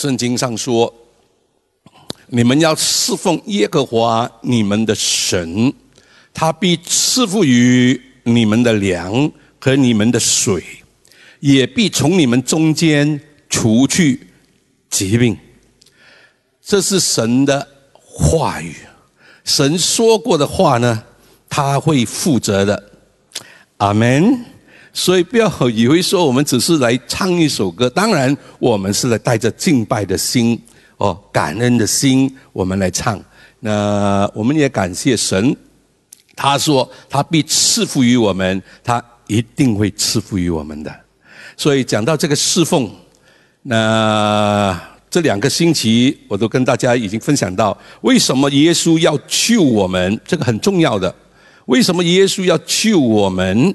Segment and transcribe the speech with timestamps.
[0.00, 0.94] 圣经上说，
[2.28, 5.74] 你们要侍奉耶和华你们的神，
[6.32, 10.62] 他必赐福于你们的粮和你们的水，
[11.40, 14.28] 也必从你们中间除去
[14.88, 15.36] 疾病。
[16.62, 18.76] 这是神的话语，
[19.42, 21.02] 神说过的话呢，
[21.48, 22.90] 他会负责的。
[23.78, 24.44] 阿门。
[24.98, 30.60] 所以不要以为说我们只是来唱一首歌，当然我们是来带着敬拜的心
[30.96, 33.22] 哦，感恩的心，我们来唱。
[33.60, 35.56] 那我们也感谢神，
[36.34, 40.92] 他说他必赐福于我们，他一定会赐福于我们的。
[41.56, 42.90] 所以讲到这个侍奉，
[43.62, 44.76] 那
[45.08, 50.20] 这两个星期我都跟大家已经分享到，为什么耶稣要救我们？
[50.26, 51.14] 这个很重要的。
[51.66, 53.72] 为什么耶稣要救我们？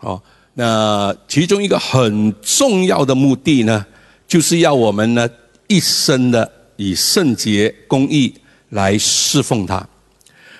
[0.00, 0.20] 哦。
[0.58, 3.84] 那其中一个很重要的目的呢，
[4.26, 5.28] 就是要我们呢
[5.66, 8.32] 一生的以圣洁公义
[8.70, 9.86] 来侍奉他。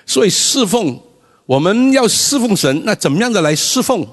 [0.05, 0.99] 所以侍奉
[1.47, 4.07] 我们要侍奉神，那怎么样的来侍奉？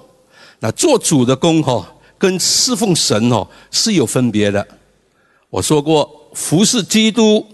[0.60, 1.86] 那做主的工哈，
[2.16, 4.66] 跟侍奉神哦是有分别的。
[5.50, 7.46] 我说过，服侍基督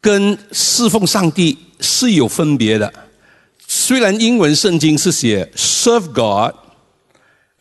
[0.00, 2.92] 跟侍奉上帝是有分别的。
[3.68, 6.63] 虽然英文圣经是写 “serve God”。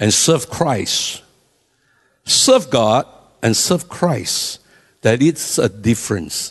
[0.03, 1.21] And serve Christ.
[2.25, 3.05] Serve God
[3.41, 4.57] and serve Christ.
[5.01, 6.49] That it's a difference.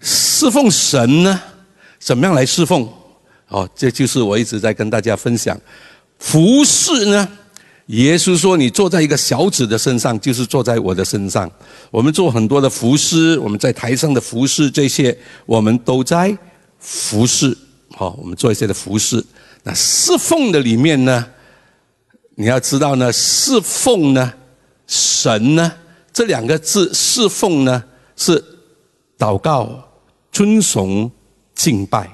[0.00, 1.40] 侍奉神呢，
[1.98, 2.86] 怎么样来侍奉？
[3.48, 5.58] 哦，这就是我一直在跟大家分享。
[6.18, 7.28] 服侍呢，
[7.86, 11.50] 耶稣说：“你坐在一个小子的身上，就是坐在我的身上。”
[11.90, 16.36] 我们做很多的服侍，我们在台上的服侍，这些我们都在
[16.78, 17.56] 服侍。
[17.90, 19.24] 好，我们做一些的服侍。
[19.62, 21.26] 那侍奉的里面呢？
[22.34, 24.32] 你要知道呢，侍奉呢，
[24.86, 25.72] 神呢，
[26.12, 27.84] 这两个字侍奉呢
[28.16, 28.42] 是
[29.18, 29.88] 祷告、
[30.30, 31.10] 尊崇、
[31.54, 32.08] 敬拜。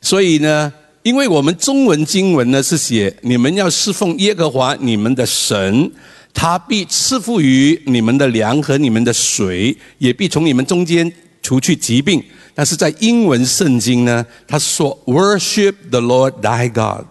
[0.00, 5.92] 所以呢，因为我们中文经文呢是写你们要侍奉耶和华你们的神，
[6.34, 11.10] 他必赐福于你们的粮和你们的水，也必从你们中间
[11.42, 12.22] 除去疾病。
[12.54, 17.06] 但是在英文圣经呢，他说 “Worship the Lord thy God”。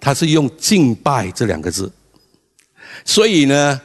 [0.00, 1.92] 他是用敬拜这两个字，
[3.04, 3.78] 所以呢，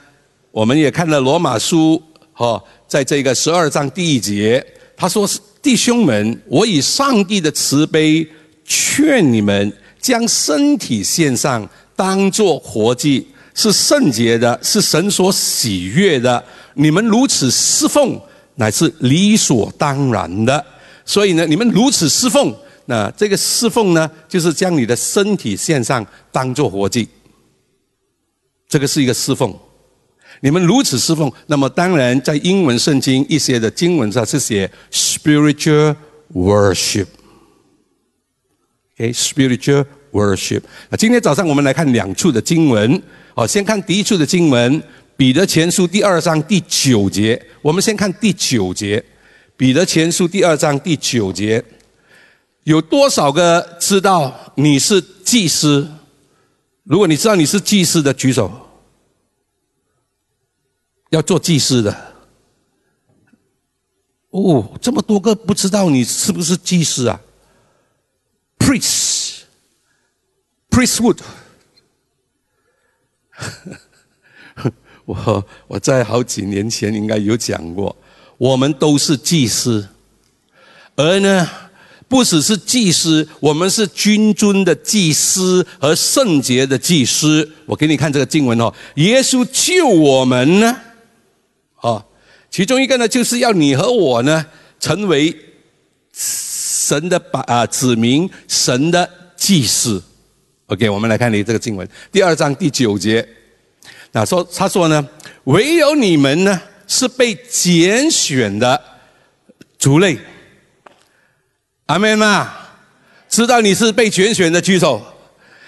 [0.50, 4.66] 我们也看了罗马书，哈，在这个十二章第一节，
[4.96, 5.30] 他说
[5.62, 8.26] ：“弟兄们，我以上帝的慈悲
[8.64, 11.68] 劝你们，将身体献上，
[11.98, 16.42] 当作活祭，是圣洁的，是神所喜悦的。
[16.76, 18.18] 你们如此侍奉，
[18.56, 20.66] 乃是理所当然的。
[21.04, 27.08] 所以呢，你们如此侍奉。”那这个侍奉呢，就是将你的身体献上，当做活祭。
[28.68, 29.54] 这个是一个侍奉。
[30.42, 35.96] 你们如此侍奉，那么当然在英文圣经一些的经文上是写 spiritual
[36.34, 37.08] worship。
[39.00, 40.62] OK，spiritual worship。
[40.90, 43.02] 那今天早上我们来看两处的经文。
[43.34, 44.84] 好，先看第一处的经文，
[45.16, 47.42] 彼得前书第二章第九节。
[47.62, 49.04] 我们先看第九节，
[49.56, 51.64] 彼得前书第二章第九节。
[52.66, 55.88] 有多少个知道你是祭司？
[56.84, 58.52] 如果你知道你是祭司的，举手。
[61.12, 61.96] 要做祭司的。
[64.32, 67.22] 哦，这么多个不知道你是不是祭司啊
[68.58, 71.20] ？Priest，priesthood。
[75.06, 77.96] 我我在好几年前应该有讲过，
[78.38, 79.88] 我们都是祭司，
[80.96, 81.48] 而呢。
[82.08, 87.52] 不只是祭司，我们是君尊的祭司和圣洁的祭司。
[87.66, 90.78] 我给你看这个经文哦，耶稣救我们呢，
[91.82, 92.04] 哦，
[92.52, 94.46] 其中一个呢，就是要你和我呢，
[94.80, 95.36] 成为
[96.14, 100.02] 神的把啊子民，神的祭司。
[100.68, 103.28] OK，我们来看你这个经文，第二章第九节，
[104.12, 105.06] 那说他说呢，
[105.46, 108.80] 唯有你们呢，是被拣选的
[109.80, 110.18] 族类。
[111.88, 112.48] 阿门呐！
[113.30, 115.02] 知道你是被拣选的，举手。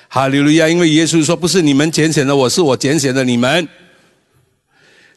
[0.10, 0.68] 哈利路亚！
[0.68, 3.68] 因为耶稣说：“不是你们拣选的，我是我拣选的你们。”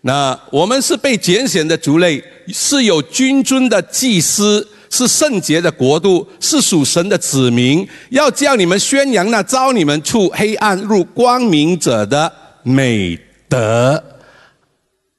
[0.03, 12.31] 那我们是被拣选的族类，是有君尊的祭司，是圣洁的国度，是属神的子民，要叫你们宣扬那招你们出黑暗入光明者的
[12.63, 13.19] 美
[13.49, 14.03] 德。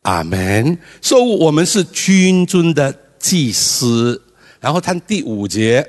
[0.04, 0.78] 阿门。
[1.02, 4.22] 说我们是君尊的祭司。
[4.62, 5.86] 然后看第五节，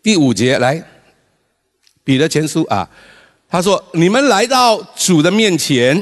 [0.00, 0.82] 第五节来，
[2.04, 2.88] 彼得前书啊，
[3.48, 6.00] 他说：“你们来到主的面前，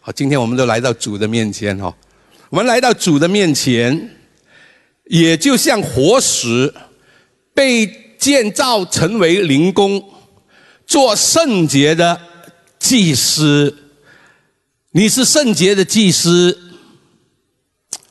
[0.00, 1.94] 好，今天我们都来到主的面前哈，
[2.48, 4.16] 我们来到主的面前，
[5.04, 6.72] 也就像活石
[7.52, 7.86] 被
[8.18, 10.02] 建造成为灵宫，
[10.86, 12.18] 做圣洁的
[12.78, 13.76] 祭司。
[14.92, 16.58] 你是圣洁的祭司。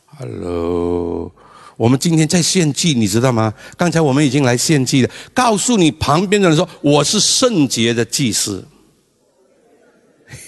[0.06, 1.32] Hello，
[1.78, 3.54] 我们今天在献祭，你知道吗？
[3.78, 5.10] 刚才我们已经来献祭了。
[5.34, 8.68] 告诉你旁边的人说：“我是圣洁的祭司。”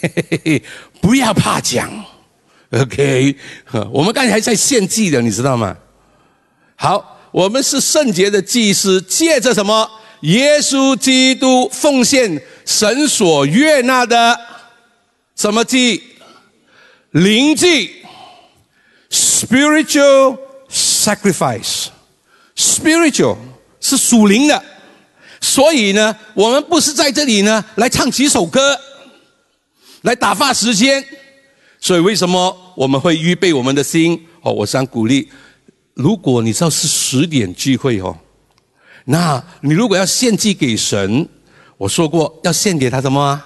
[0.02, 0.64] 嘿嘿嘿，
[1.00, 1.90] 不要怕讲
[2.72, 3.36] ，OK。
[3.92, 5.78] 我们刚才还在献祭的，你知道吗？
[6.76, 9.90] 好，我们是圣洁的祭司，借着什么？
[10.22, 14.38] 耶稣基督奉献神所悦纳的
[15.36, 16.04] 什么祭？
[17.12, 17.90] 灵祭
[19.10, 20.38] ，spiritual
[21.16, 23.38] sacrifice，spiritual
[23.80, 24.64] 是属灵的。
[25.42, 28.78] 所以呢，我们不是在这里呢来唱几首歌。
[30.04, 31.04] 来打发时间，
[31.82, 34.26] 所以为什么我们会预备我们的心？
[34.42, 35.30] 哦，我想鼓励，
[35.94, 38.18] 如果你知道是十点聚会哦，
[39.04, 41.28] 那你如果要献祭给神，
[41.76, 43.44] 我说过要献给他什么？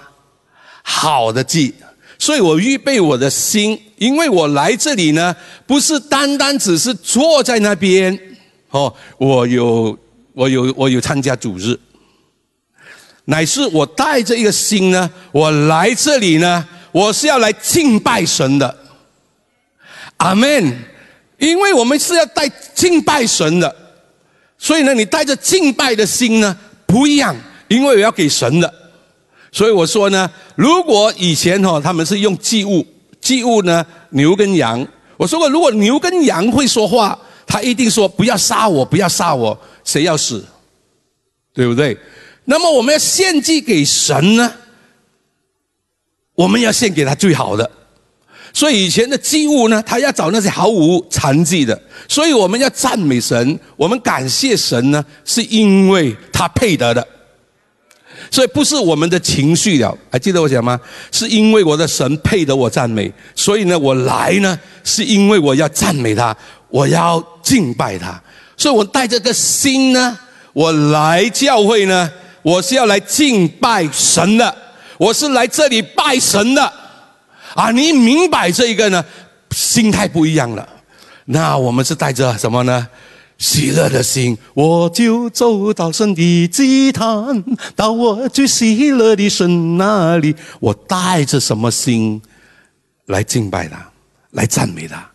[0.84, 1.74] 好的祭。
[2.18, 5.34] 所以我预备我的心，因为我来这里呢，
[5.66, 8.18] 不是单单只是坐在那边
[8.70, 9.98] 哦，我有
[10.32, 11.78] 我有我有参加主日。
[13.26, 18.76] 乃是我带着一个心呢，我来这里呢，我是要来敬拜神的，
[20.18, 20.72] 阿门。
[21.36, 23.76] 因为我们是要带敬拜神的，
[24.56, 26.56] 所以呢，你带着敬拜的心呢
[26.86, 27.36] 不一样，
[27.68, 28.72] 因为我要给神的。
[29.54, 32.84] 所以我说呢，如果以前哈他们是用祭物，
[33.20, 34.84] 祭物呢牛跟羊，
[35.16, 37.16] 我说过，如果牛跟羊会说话，
[37.46, 40.44] 他一定说不要杀我，不要杀我，谁要死，
[41.54, 41.96] 对不对？
[42.46, 44.52] 那么我们要献祭给神呢？
[46.34, 47.70] 我们要献给他最好的。
[48.52, 51.80] 所以以前的祭物呢，他要找那些毫无残疾的。
[52.08, 57.06] 所以我们要赞美神，我们感谢神呢，是因为他配得的。
[58.34, 60.80] 所以不是我们的情绪了，还记得我讲吗？
[61.12, 66.36] 是因为我的神配得我赞美，所以呢，我来呢，是因为我要赞美他，
[66.68, 68.20] 我要敬拜他。
[68.56, 70.18] 所以我带着个心呢，
[70.52, 72.10] 我来教会呢。
[72.42, 74.52] 我是要来敬拜神的，
[74.98, 76.72] 我是来这里拜神的，
[77.54, 79.04] 啊，你明白这一个呢？
[79.52, 80.68] 心态不一样了。
[81.26, 82.84] 那我们是带着什么呢？
[83.44, 87.44] 喜乐的心，我就走到神的祭坛，
[87.76, 90.34] 到我最喜乐的神那里。
[90.60, 92.22] 我带着什么心
[93.04, 93.92] 来敬拜他，
[94.30, 95.06] 来赞美他？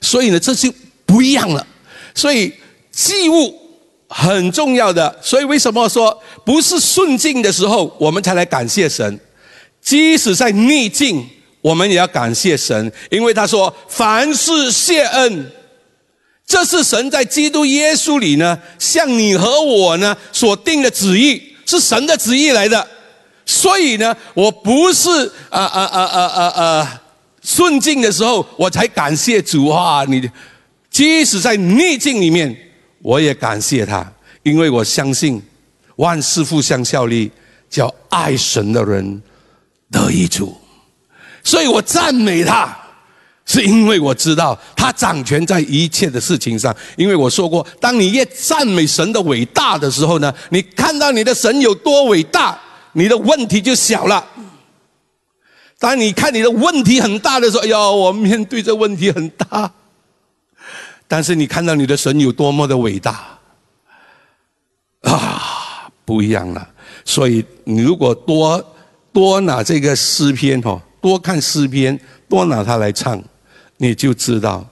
[0.00, 0.72] 所以呢，这就
[1.04, 1.66] 不一样了。
[2.14, 2.52] 所以
[2.92, 3.60] 祭物。
[4.14, 9.18] 很重要的，所以为什么说不是顺境的时候我们才来感谢神？
[9.80, 11.26] 即使在逆境，
[11.62, 15.50] 我们也要感谢神，因为他说凡事谢恩，
[16.52, 22.86] 这是神在基督耶稣里呢，向你和我呢所定的旨意，是神的旨意来的。
[23.46, 25.08] 所以呢，我不是
[25.48, 27.02] 啊啊啊啊啊啊
[27.42, 30.04] 顺境的时候我才感谢主啊！
[30.06, 30.28] 你
[30.90, 32.54] 即使在逆境里面。
[33.00, 34.12] 我也感谢他，
[34.42, 35.42] 因为我相信
[35.96, 37.32] 万事互相效力，
[37.70, 39.22] 叫爱神的人
[39.90, 40.54] 得益处。
[41.42, 42.78] 所以我赞美他，
[43.44, 46.74] 是因为我知道他掌权在一切的事情上。
[46.96, 52.58] 因为我说过，当你越赞美神的伟大的时候呢，你看到你的神有多伟大，
[52.92, 54.24] 你的问题就小了。
[55.78, 59.70] 当你看你的问题很大的时候，哎呦，我面对这问题很大。
[61.08, 63.38] 但是你看到你的神有多么的伟大
[65.02, 66.68] 啊，不一样了。
[67.04, 68.74] 所以你如果多
[69.12, 73.20] 多拿这个诗篇哦，多看诗篇，多拿它来唱，
[73.82, 74.64] 你就知道，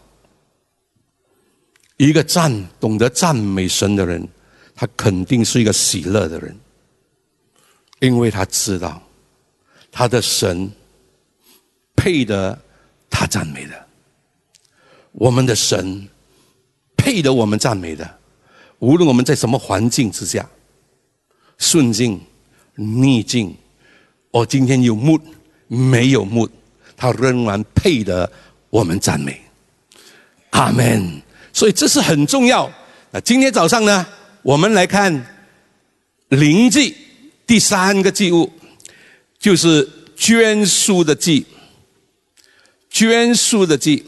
[1.96, 4.24] 一个赞懂得赞美神的人，
[4.72, 6.56] 他肯定是一个喜乐的人，
[7.98, 9.02] 因为他知道
[9.90, 10.70] 他的神
[11.96, 12.56] 配得
[13.10, 13.86] 他赞美的，
[15.10, 16.08] 我们的神。
[16.96, 18.18] 配得我们赞美的，
[18.78, 20.48] 无论我们在什么环境之下，
[21.56, 22.20] 顺境、
[22.74, 23.56] 逆境，
[24.30, 25.18] 我今天有目
[25.66, 26.46] 没有目，
[26.98, 28.30] 他仍然配得
[28.70, 29.40] 我们赞美。
[30.50, 31.20] 阿门。
[31.52, 32.72] 所以这是很重要。
[33.10, 34.06] 那今天早上呢，
[34.42, 35.12] 我们来看
[36.28, 36.96] 灵祭
[37.46, 38.50] 第三个祭物，
[39.38, 41.44] 就是捐书的祭。
[42.88, 44.04] 捐书的祭，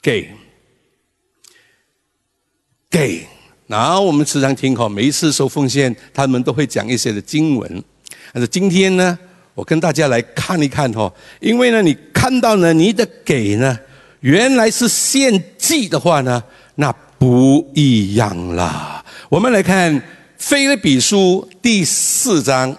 [0.00, 0.30] 给。
[2.90, 3.26] 给，
[3.66, 7.84] 然后我们时常听哈，每一次收奉献，他们都会讲一些的经文。
[8.32, 9.18] 但是今天呢，
[9.60, 13.78] 我跟大家来看一看哈，因为呢，你看到呢，你的给呢，
[14.20, 16.42] 原来是献祭的话呢，
[16.76, 19.04] 那不一样啦。
[19.28, 19.94] 我们来看
[20.38, 22.74] 《菲律比书》第四章，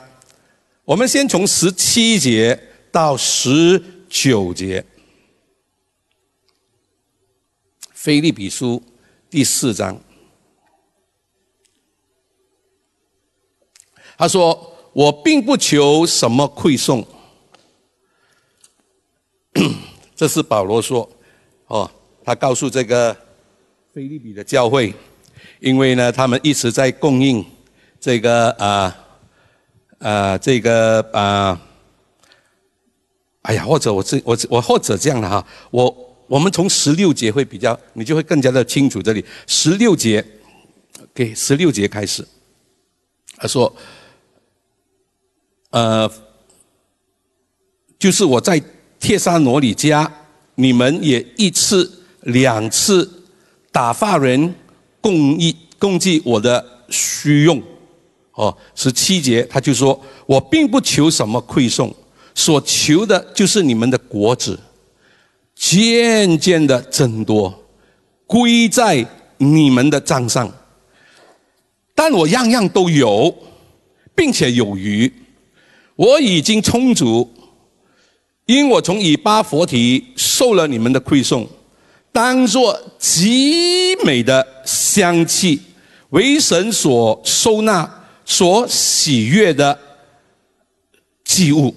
[0.83, 2.59] 我们先从十七节
[2.91, 4.81] 到十九节，
[7.93, 8.81] 《菲律比书》
[9.29, 10.01] 第四章，
[14.17, 17.05] 他说：“我并不求什么馈送。
[20.15, 21.09] ”这是保罗说
[21.67, 21.89] ：“哦，
[22.23, 23.15] 他告诉这个
[23.93, 24.93] 菲律比的教会。”
[25.59, 27.43] 因为呢，他们一直在供应
[27.99, 28.95] 这个啊
[29.99, 31.59] 啊这个啊，
[33.43, 40.25] 哎呀，或者我这我我或者这样的哈，我我们从十六节会比较，你就会更加的清楚这里十六节，
[41.13, 42.27] 给十六节开始，
[43.37, 43.71] 他说，
[45.71, 46.09] 呃，
[47.99, 48.61] 就是我在
[48.99, 50.09] 帖撒罗里家，
[50.55, 53.23] 你们也一次两次
[53.71, 54.55] 打发人。
[55.03, 57.59] 供一供给我的需用，
[58.33, 61.91] 哦，十七节他就说：“我并不求什么馈送，
[62.35, 64.59] 所求的就是你们的果子，
[65.55, 67.51] 渐渐的增多，
[68.27, 69.03] 归在
[69.37, 70.53] 你们的账上。
[71.95, 73.35] 但我样样都有，
[74.13, 75.11] 并且有余，
[75.95, 77.31] 我已经充足，
[78.45, 81.47] 因我从以巴佛提受了你们的馈送。”
[82.13, 85.61] 当作极美的香气，
[86.09, 87.89] 为神所收纳、
[88.25, 89.79] 所喜悦的
[91.23, 91.73] 祭物。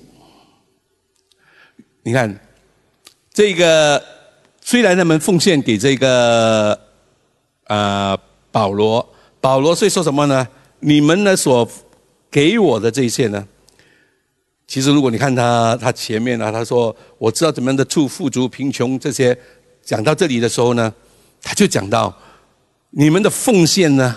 [2.02, 2.36] 你看，
[3.32, 4.02] 这个
[4.60, 6.76] 虽然他们奉献给这个
[7.68, 8.18] 啊
[8.50, 9.08] 保罗，
[9.40, 10.48] 保罗会说什么呢？
[10.80, 11.70] 你们呢所
[12.28, 13.46] 给我的这些呢？
[14.66, 19.36] 其实如果你看他他前面呢，他说我知道怎么样的处富足贫穷这些。
[19.82, 20.92] 讲到这里的时候呢，
[21.42, 22.16] 他就讲到
[22.88, 24.16] 你们的奉献呢，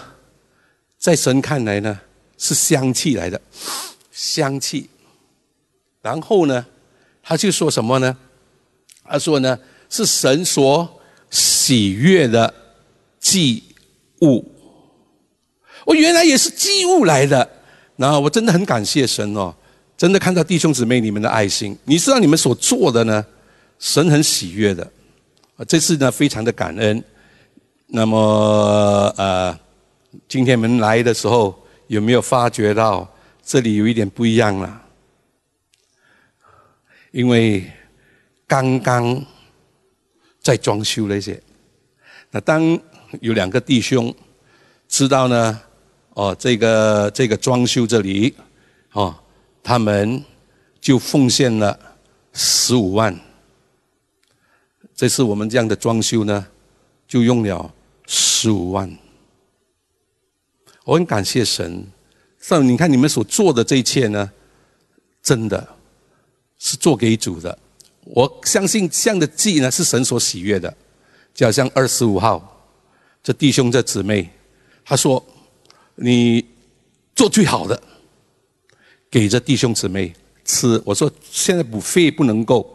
[0.98, 2.00] 在神看来呢
[2.38, 3.42] 是香气来的，
[4.10, 4.89] 香气。
[6.01, 6.66] 然后呢，
[7.22, 8.16] 他就说什么呢？
[9.04, 12.54] 他说呢是神所喜悦的
[13.20, 13.62] 祭
[14.22, 14.50] 物。
[15.86, 17.50] 我原来也是祭物来的，
[17.98, 19.54] 然后我真的很感谢神哦，
[19.98, 21.75] 真的看到弟兄姊妹你们的爱心。
[21.86, 23.25] 你知道你们所做的呢，
[23.80, 24.89] 神很喜悦的。
[25.68, 27.04] 这次呢非常的感恩。
[27.88, 29.58] 那么呃，
[30.27, 33.12] 今天我们来的时候有没有发觉到
[33.44, 34.84] 这里有一点不一样了？
[37.12, 37.66] 因为
[38.46, 39.25] 刚刚
[40.39, 41.42] 在装修那些，
[42.30, 42.80] 那当
[43.22, 44.13] 有两个弟兄
[44.88, 45.60] 知道呢，
[46.10, 48.36] 哦，这个这个装修这里，
[48.92, 49.16] 哦，
[49.68, 50.24] 他们
[50.80, 51.78] 就奉献了
[52.32, 53.14] 十五万。
[54.96, 56.48] 这次我们这样的装修呢，
[57.06, 57.70] 就用了
[58.06, 58.90] 十五万。
[60.86, 61.86] 我很感谢神，
[62.40, 64.32] 上你看你们所做的这一切呢，
[65.22, 65.68] 真的
[66.58, 67.60] 是做给主的。
[68.06, 70.74] 我相信这样的祭呢，是神所喜悦的。
[71.34, 72.66] 就好像二十五号，
[73.22, 74.30] 这弟兄这姊妹，
[74.86, 75.22] 他说
[75.96, 76.46] 你
[77.14, 77.84] 做最好的，
[79.10, 80.14] 给这弟兄姊妹
[80.46, 80.82] 吃。
[80.86, 82.74] 我说现在补肺不能够。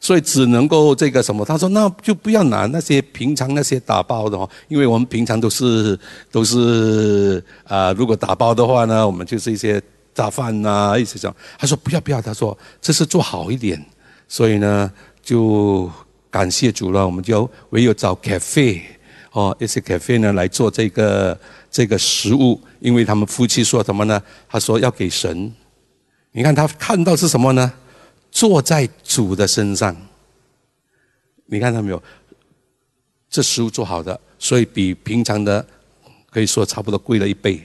[0.00, 1.46] 所以只能够这个什么？
[1.46, 5.98] 他说那就不要拿那些平常那些打包的哦，因为我们平常都是
[6.30, 9.80] 都是啊，如果打包的话呢，我们就是一些
[10.12, 11.34] 炸饭呐，一些这样。
[11.58, 13.82] 他说不要不要，他说这是做好一点，
[14.28, 15.90] 所以呢就
[16.30, 18.82] 感谢主了，我们就唯有找 cafe
[19.32, 21.38] 哦，一些 cafe 呢来做这个
[21.70, 24.22] 这个食物，因为他们夫妻说什么呢？
[24.50, 25.50] 他说要给神，
[26.36, 27.72] 你看他看到是什么呢？
[28.32, 29.96] 坐在主的身上，
[31.46, 32.02] 你看到没有？
[33.30, 35.64] 这食物做好的，所以比平常的
[36.30, 37.62] 可以说差不多贵了一倍。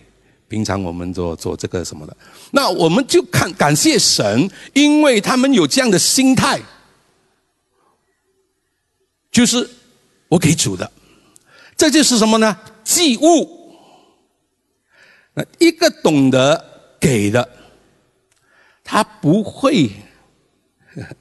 [0.47, 2.15] 平常我们做做这个什么的，
[2.51, 6.61] 那我们就看感谢神，因为他们有这样的心态，
[9.31, 9.67] 就是
[10.27, 10.91] 我给主的，
[11.75, 12.55] 这就是什么呢？
[12.83, 13.73] 祭物。
[15.33, 17.47] 那一个懂得给的，
[18.89, 19.91] 他不会。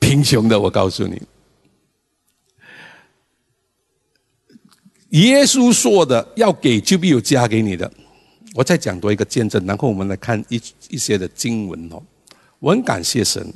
[0.00, 1.20] 贫穷的，我告诉你，
[5.10, 7.92] 耶稣说的要给就必有加给你的。
[8.54, 10.56] 我再讲多一个见证，然后我们来看一
[10.88, 12.02] 一些的经文哦。
[12.58, 13.52] 我很感谢神，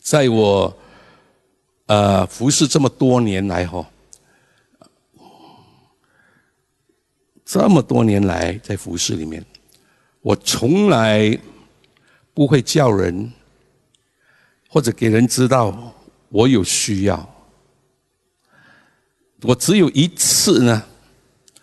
[0.00, 0.76] 在我
[1.86, 3.90] 呃服侍这么多年来哈，
[7.46, 9.42] 这么多年来在服侍里面，
[10.24, 11.38] 我从来。
[12.36, 13.32] 不会叫人，
[14.68, 15.94] 或者给人知道
[16.30, 17.32] 我有需要。
[19.42, 20.84] 我只有一次呢，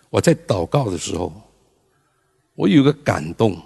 [0.08, 1.30] 我在祷告的时候，
[2.54, 3.60] 我有个感动。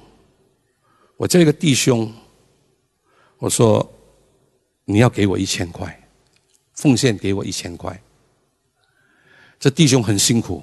[1.16, 2.12] 我叫一个弟兄，
[3.38, 3.88] 我说
[4.84, 6.08] ：“你要给我一千块，
[6.74, 8.02] 奉献给我一千块。”
[9.60, 10.60] 这弟兄很辛苦，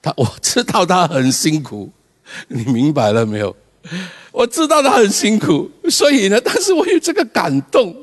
[0.00, 1.92] 他我知道他很辛苦，
[2.48, 3.54] 你明白了没有？
[4.30, 7.96] 我知道他很辛苦，所以呢，但是我有这个感动，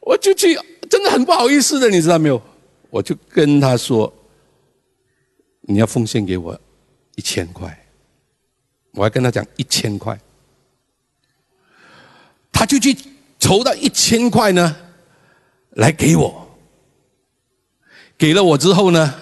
[0.00, 2.40] 我就去，真的很不好意思的，你知道没有？
[2.88, 4.10] 我就跟他说
[5.62, 6.58] ：“你要奉献给我
[7.16, 7.76] 一千块。”
[8.94, 10.18] 我还跟他讲一千块，
[12.50, 12.96] 他就去
[13.38, 14.74] 筹到一千块呢，
[15.72, 16.48] 来给我。
[18.16, 19.14] 给了我之后呢，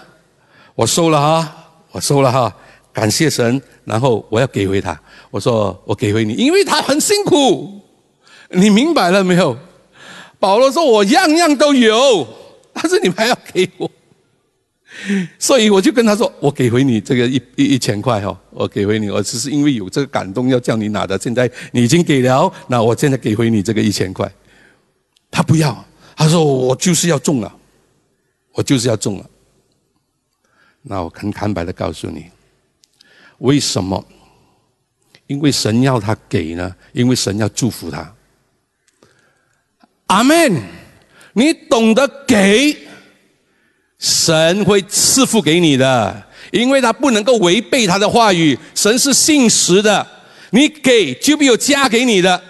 [0.76, 2.56] 我收了哈，我收了哈，
[2.92, 3.60] 感谢神。
[3.84, 4.98] 然后我要给回他，
[5.30, 7.80] 我说我给回你，因为他很辛苦，
[8.50, 9.56] 你明白了没有？
[10.38, 12.26] 保罗说我样样都有，
[12.72, 13.90] 但是你们还要给我，
[15.38, 24.30] 所以我就跟他说，我给回你这个一一一千块哈，我给回你，我只是因为有这个感动要叫你拿的，现在你已经给了，那我现在给回你这个一千块。
[25.30, 25.84] 他不要，
[26.16, 27.56] 他说我就是要中了。
[28.56, 29.28] 我就是要中了，
[30.82, 32.26] 那我很坦白的告诉你，
[33.44, 34.02] 为什么？
[35.26, 36.74] 因为神要他给呢？
[36.92, 38.12] 因为神要祝福他。
[40.06, 40.62] 阿门！
[41.34, 42.76] 你懂得给，
[43.98, 48.58] 神会赐福给你的，因为他不能够违背他的话语。
[48.74, 50.06] 神是信实的，
[50.50, 52.42] 你给就必有加给你的。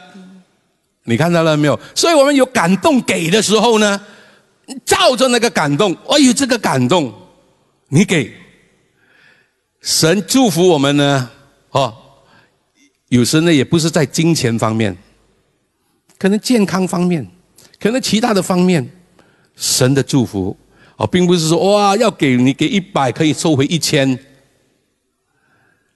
[1.05, 1.79] 你看到了没有？
[1.95, 4.01] 所以我们有感动给的时候呢？
[4.85, 7.13] 照着那个感动，哎呦，这个感动，
[7.89, 8.33] 你给
[9.85, 11.31] 神祝福我们呢？
[11.73, 11.95] 哦，
[13.11, 14.97] 有时呢也不是在金钱方面，
[16.19, 17.29] 可能健康方面，
[17.79, 18.91] 可能其他的方面，
[19.55, 20.57] 神的祝福
[20.97, 24.19] 哦，并不是说哇要给你给一百可以收回一千。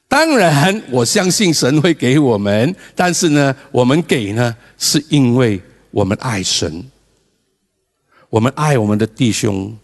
[0.06, 5.58] 当然，我相信神会给我们，但是呢，我们给呢是因为
[5.90, 6.84] 我们爱神。
[8.28, 9.74] 我们爱我们的弟兄，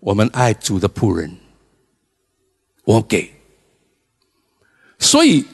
[0.00, 1.34] 我们爱主的仆人，
[2.84, 3.32] 我给。
[4.98, 5.44] 所以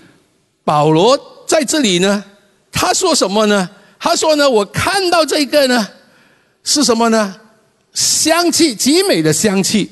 [0.64, 2.24] 保罗在这里呢，
[2.70, 3.68] 他说什么呢？
[3.98, 5.88] 他说呢，我看到这个呢，
[6.64, 7.40] 是什么呢？
[7.92, 9.90] 香气极美的香气。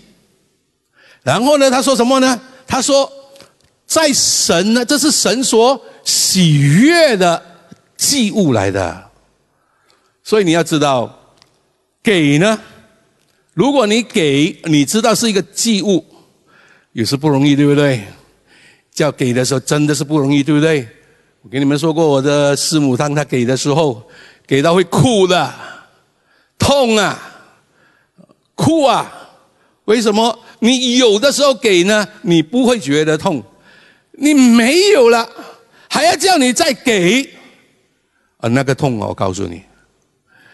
[1.22, 2.40] 然后呢，他说什么呢？
[2.66, 3.10] 他说，
[3.86, 7.42] 在神呢，这是神所喜悦的
[7.96, 9.10] 祭物来的。
[10.22, 11.16] 所以你要知道。
[12.02, 12.58] 给呢？
[13.52, 16.02] 如果你给，你知道是一个祭物，
[16.92, 18.02] 也是不容易，对不对？
[18.92, 20.86] 叫给的时候真的是不容易，对不对？
[21.42, 24.02] 我跟你们说过，我的师母当她给的时候，
[24.46, 25.52] 给到会哭的，
[26.58, 27.18] 痛啊，
[28.54, 29.10] 哭啊！
[29.86, 30.38] 为什么？
[30.58, 33.40] 你有的时候给呢，你不会觉得痛；
[34.12, 35.26] 你没有了，
[35.88, 37.26] 还要叫你再给，
[38.36, 39.08] 啊，那个痛啊！
[39.08, 39.62] 我告诉你。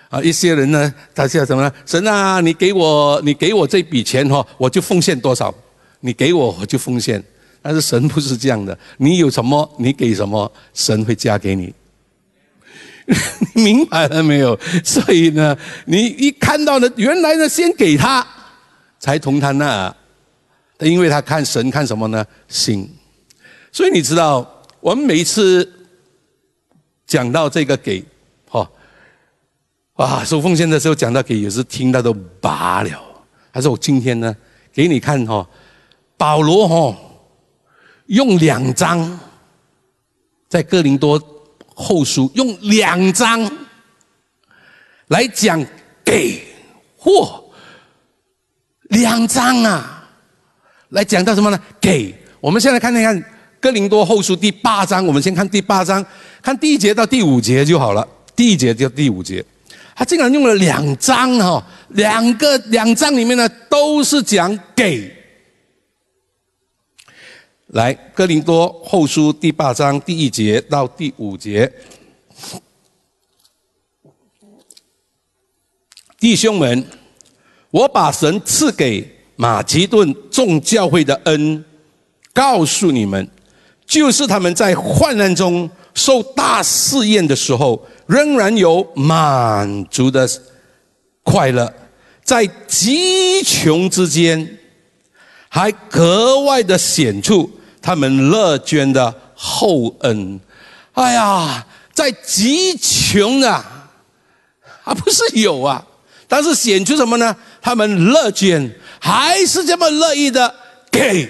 [0.08, 1.72] 啊，一些人呢，他叫什么呢？
[1.84, 5.52] 神啊，你给我，你给我这笔钱哈，我就奉献多少？
[5.98, 7.20] 你给我，我就奉献。
[7.66, 11.74] 但是神不是这样的，你有什么，你给什么，神会加给你。
[13.54, 14.56] 明白了没有？
[14.84, 18.24] 所以呢，你一看到呢，原来呢，先给他，
[19.00, 19.92] 才同他那，
[20.78, 22.24] 因为他看神看什么呢？
[22.46, 22.88] 心。
[23.72, 24.48] 所以你知道，
[24.78, 25.68] 我们每一次
[27.04, 28.04] 讲到这个给。
[28.48, 28.70] 哈
[29.94, 33.02] 啊，收奉献的时候讲到给，也是听到都拔了。
[33.52, 34.36] 他说：“我今天呢，
[34.72, 35.44] 给你看哈，
[36.16, 36.96] 保罗哈
[38.06, 39.18] 用两张，
[40.48, 41.20] 在哥林多
[41.74, 43.50] 后书用两张
[45.08, 45.64] 来讲
[46.04, 46.42] 给，
[46.96, 47.44] 或，
[48.90, 50.08] 两张啊，
[50.90, 51.58] 来讲到什么呢？
[51.80, 52.14] 给。
[52.40, 53.24] 我们现在看一看
[53.60, 56.04] 哥林多后书第八章，我们先看第八章，
[56.42, 58.06] 看第一节到第五节就好了。
[58.34, 59.44] 第一节到第五节。”
[59.98, 65.15] 他竟然用了两章哈，两个两章里面呢都是讲给。
[67.76, 71.70] 来，哥林多后书第八章第一节到第五节，
[76.18, 76.86] 弟兄们，
[77.70, 81.62] 我把神赐给马其顿众教会的恩
[82.32, 83.28] 告诉你们，
[83.84, 87.86] 就是他们在患难中受大试验的时候。
[88.06, 90.26] 仍然有满足的
[91.24, 91.74] 快乐，
[92.22, 94.58] 在极穷之间，
[95.48, 97.50] 还格外的显出
[97.86, 100.40] 他们乐捐的厚恩。
[100.94, 105.86] 哎呀，在极穷的啊，不是有啊，
[106.26, 107.36] 但是显出什么呢？
[107.62, 110.52] 他们乐捐，还是这么乐意的
[110.90, 111.28] 给，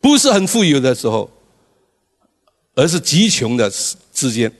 [0.00, 1.30] 不是很富有的时候，
[2.74, 3.70] 而是极穷的
[4.12, 4.52] 之间。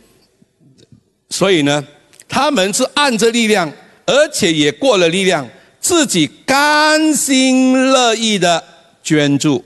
[1.28, 1.84] 所以呢，
[2.28, 3.68] 他们是按着力量，
[4.06, 5.48] 而且也过了力量，
[5.80, 8.62] 自己甘心乐意的
[9.02, 9.64] 捐助。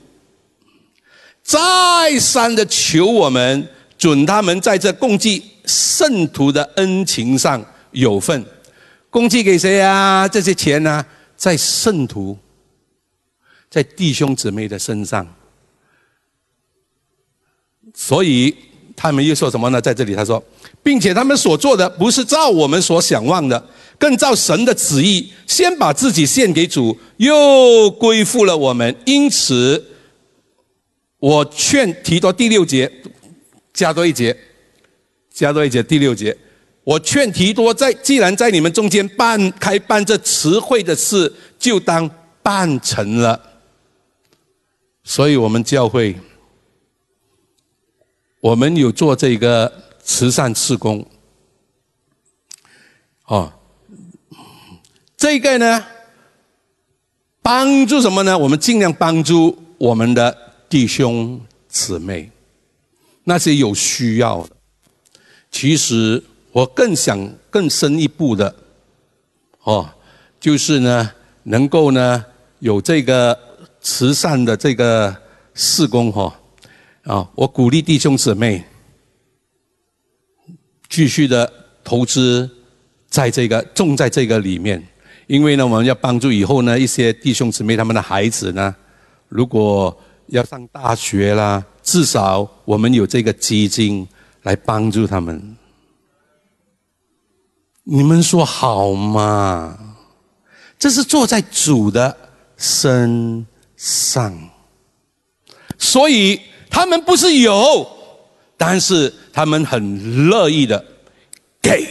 [1.43, 8.45] 再三的求我们准他们在这共济圣徒的恩情上有份，
[9.09, 10.27] 共济给谁啊？
[10.27, 12.37] 这些钱呢，在圣徒，
[13.69, 15.25] 在弟兄姊妹的身上。
[17.93, 18.55] 所以
[18.97, 19.79] 他们又说什么呢？
[19.79, 20.43] 在这里他说，
[20.83, 23.63] 并且他们所做的不是照我们所想望的，
[23.99, 29.93] 更照神的旨意，先把自己献给主，又归附了我们，因此。
[31.19, 32.91] 我劝提多第六节，
[33.73, 34.37] 加多一节，
[35.33, 36.35] 加多一节第六节。
[36.83, 42.09] 我劝提多在，既然在你们中间办开办这词汇的事，就当
[42.43, 43.39] 办成了。
[45.03, 46.15] 所以我们教会，
[48.41, 49.71] 我们有做这个
[50.03, 51.05] 慈善事工，
[53.25, 53.51] 哦，
[55.15, 55.85] 这个呢，
[57.41, 58.37] 帮助什么呢？
[58.37, 60.45] 我们尽量帮助我们的。
[60.69, 62.29] 弟兄姊妹，
[63.23, 64.49] 那些有需要的，
[65.49, 66.21] 其实
[66.51, 67.17] 我更想
[67.49, 68.53] 更深一步的，
[69.63, 69.89] 哦，
[70.41, 71.09] 就是呢，
[71.43, 72.25] 能够呢
[72.59, 73.39] 有这个
[73.79, 75.15] 慈善的这个
[75.53, 76.37] 事工哈，
[77.07, 78.61] 啊，我鼓励弟兄姊妹
[80.89, 81.49] 继续的
[81.81, 82.49] 投资
[83.07, 84.85] 在这个种在这个里面，
[85.27, 88.75] 因为呢，我们要帮助以后呢一些弟兄姊妹他们的孩子呢，
[89.29, 94.05] 如果要上大学啦，至少我们有这个基金
[94.43, 95.55] 来帮助他们。
[97.85, 99.95] 你们说好吗？
[100.77, 102.17] 这是坐在主的
[102.57, 104.37] 身上，
[105.77, 107.87] 所以他们不是有，
[108.57, 110.83] 但是他们很乐意的
[111.61, 111.87] 给。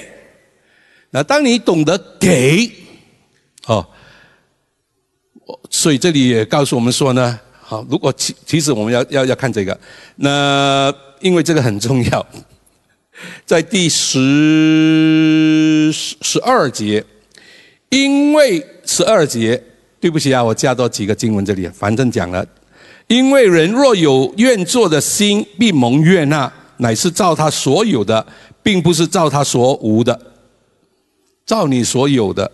[1.10, 2.70] 那当你懂得给，
[3.66, 3.86] 哦，
[5.70, 7.40] 所以这里也告诉我们说呢。
[7.68, 9.76] 好，如果其其实我们要要要看这个，
[10.14, 12.24] 那因为这个很重要，
[13.44, 17.04] 在第十十二节，
[17.88, 19.60] 因为十二节，
[19.98, 22.46] 对不起啊，我加多几个经文这里，反正讲了，
[23.08, 28.26] 因为人若有愿做的心，必蒙悦纳，乃是照他所有的，
[28.62, 30.20] 并不是照他所无的，
[31.44, 32.50] 照你所有的，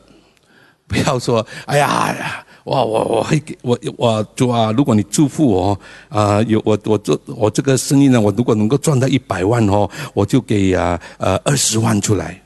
[0.86, 2.14] 不要说，哎呀。
[2.14, 4.70] 呀，我我会给我我主啊！
[4.70, 12.40] 如果你祝福我啊，有我我做我这个生意呢，我如果能够赚到一百万哦，我就给啊呃二十万出来。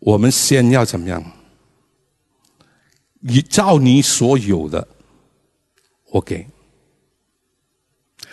[0.00, 1.22] 我们先要怎么样？
[3.24, 4.86] 你照你所有的，
[6.10, 6.46] 我给。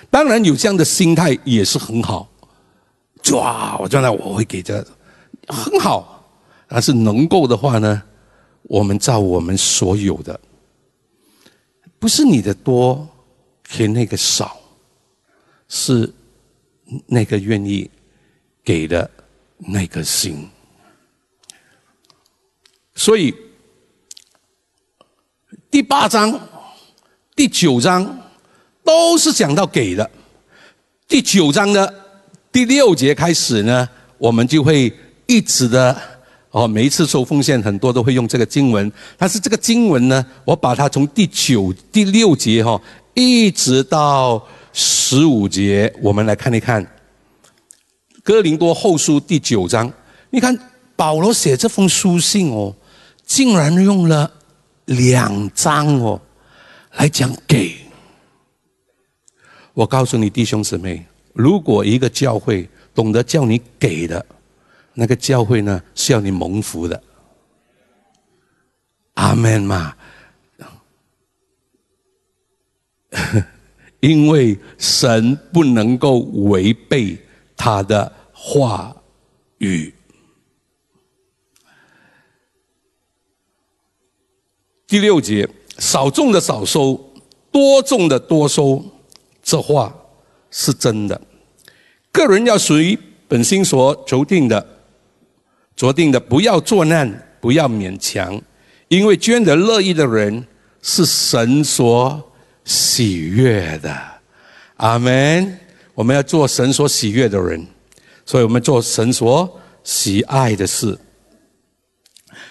[0.10, 2.28] 当然有这样的心态也是很好。
[3.21, 4.84] 抓，我赚到我会给这
[5.47, 6.28] 很好。
[6.67, 8.02] 但是能够的话呢，
[8.63, 10.39] 我们照我们所有的，
[11.99, 13.08] 不是你的多
[13.63, 14.58] 给那个少，
[15.67, 16.12] 是
[17.06, 17.89] 那个愿意
[18.63, 19.10] 给的
[19.58, 20.49] 那个心。
[22.95, 23.36] 所以
[25.71, 26.39] 第八章、
[27.36, 28.23] 第九章
[28.84, 30.10] 都是讲到给的。
[31.08, 31.93] 第九章的
[32.51, 34.91] 第六节开始呢，我们就会
[35.27, 35.95] 一直的。
[36.49, 38.91] 哦，每一次收奉献，很多都会用这个经文。
[39.15, 42.82] 但是这个经文呢，我把它从第九、第六节哈，
[43.13, 46.84] 一直到十五节，我们来看一看
[48.23, 49.93] 《哥林多后书》第九章。
[50.32, 50.58] 你看
[50.95, 52.73] 保罗写这封书信哦，
[53.23, 54.32] 竟然用了
[54.89, 56.19] 两章哦
[56.93, 57.75] 来讲给。
[59.73, 64.25] 我告诉你弟兄姊妹，如果一个教会懂得叫你给的。
[64.93, 67.02] 那个教会呢，是要你蒙福的，
[69.13, 69.95] 阿门嘛。
[74.02, 77.17] 因为神不能够违背
[77.56, 78.95] 他的话
[79.60, 79.93] 语。
[84.89, 85.47] 第六节，
[85.78, 86.99] 少种的少收，
[87.52, 88.84] 多种的多收，
[89.43, 89.95] 这话
[90.49, 91.21] 是真的。
[92.12, 92.97] 个人要随
[93.28, 94.65] 本心所求定的。
[95.75, 98.41] 决定的，不要作难，不要勉强，
[98.88, 100.43] 因为捐得乐意的人
[100.82, 102.32] 是神所
[102.65, 103.95] 喜悦的。
[104.78, 105.60] 阿门。
[105.93, 107.63] 我们要做神所喜悦的人，
[108.25, 110.97] 所以我们做神所喜爱的事。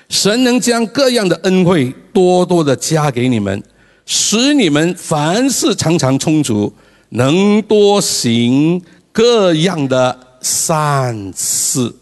[0.09, 3.63] 神能将各样的恩惠多多的加给你们，
[4.07, 6.73] 使你们凡事常常充足，
[7.11, 11.95] 能多行各样的善事。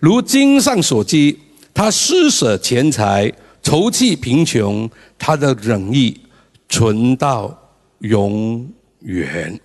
[0.00, 1.38] 如经上所记，
[1.72, 3.32] 他施舍钱财，
[3.62, 6.20] 筹济贫穷，他的仁义
[6.68, 7.56] 存到
[8.00, 8.68] 永
[9.00, 9.58] 远。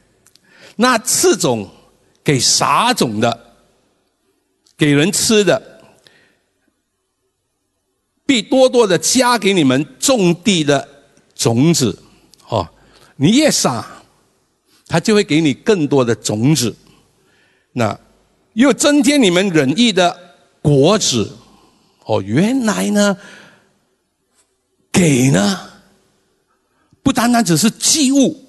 [0.76, 1.68] 那赐种
[2.24, 3.40] 给啥种的，
[4.78, 5.71] 给人吃的。
[8.32, 10.88] 必多多的加给你们种地的
[11.36, 12.00] 种子，
[12.48, 12.66] 哦，
[13.18, 13.86] 你越撒，
[14.88, 16.74] 他就会给你更多的种子，
[17.74, 18.00] 那
[18.54, 20.18] 又增添你们仁义的
[20.62, 21.30] 果子，
[22.06, 23.18] 哦，原来呢，
[24.94, 25.60] 给呢，
[27.04, 28.40] 不单单只是祭物，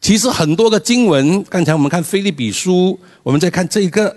[0.00, 4.16] 其实很多的经文，刚才我们看菲利比书，我们再看这个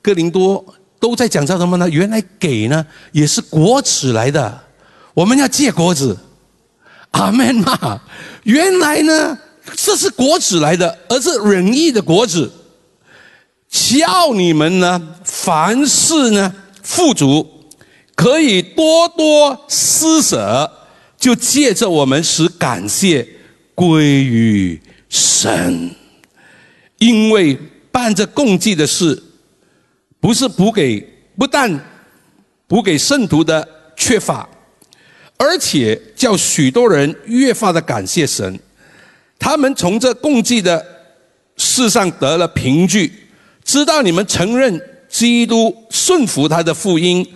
[0.00, 0.64] 哥林多。
[1.00, 1.88] 都在讲叫什么呢？
[1.88, 4.60] 原来给呢也是国子来的，
[5.14, 6.18] 我们要借国子，
[7.12, 8.00] 阿门嘛。
[8.42, 9.38] 原来呢
[9.76, 12.50] 这是国子来的，而是仁义的国子，
[13.68, 17.46] 叫你们呢凡事呢富足，
[18.14, 20.70] 可以多多施舍，
[21.18, 23.28] 就借着我们使感谢
[23.74, 25.94] 归于神，
[26.98, 27.56] 因为
[27.92, 29.22] 办着共济的事。
[30.20, 31.78] 不是补给，不但
[32.66, 34.48] 补给圣徒的缺乏，
[35.36, 38.58] 而且叫许多人越发的感谢神。
[39.38, 40.84] 他们从这共济的
[41.56, 43.12] 事上得了凭据，
[43.64, 47.26] 知道你们承认基督，顺服他的福音，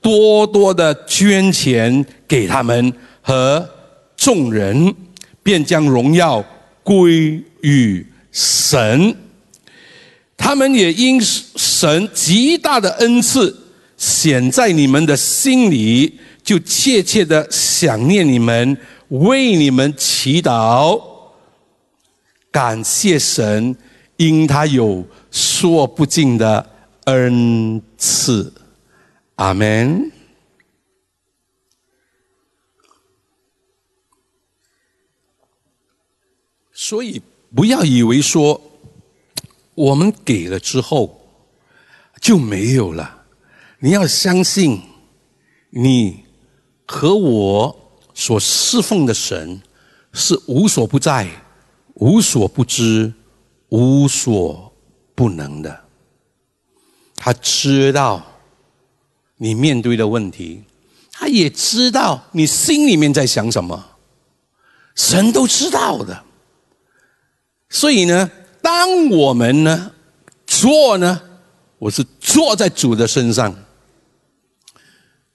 [0.00, 3.68] 多多的捐钱给他们和
[4.16, 4.94] 众人，
[5.42, 6.44] 便将荣耀
[6.82, 9.14] 归于神。
[10.42, 13.56] 他们也因神极大的恩赐
[13.96, 18.76] 显在你们的心里，就切切的想念你们，
[19.10, 21.00] 为你们祈祷，
[22.50, 23.76] 感谢神，
[24.16, 26.68] 因他有说不尽的
[27.04, 28.52] 恩赐。
[29.36, 30.10] 阿门。
[36.72, 37.22] 所以
[37.54, 38.60] 不要以为说。
[39.74, 41.20] 我们给了之后
[42.20, 43.24] 就没有了。
[43.78, 44.82] 你要相信，
[45.70, 46.24] 你
[46.86, 49.62] 和我所侍奉的神
[50.12, 51.26] 是无所不在、
[51.94, 53.12] 无所不知、
[53.70, 54.72] 无所
[55.14, 55.84] 不能的。
[57.16, 58.26] 他知道
[59.36, 60.62] 你面对的问题，
[61.12, 63.96] 他也知道你心里面在想什么，
[64.94, 66.24] 神都知道的。
[67.70, 68.30] 所以呢。
[68.62, 69.90] 当我们呢
[70.46, 71.20] 做呢，
[71.78, 73.54] 我是坐在主的身上，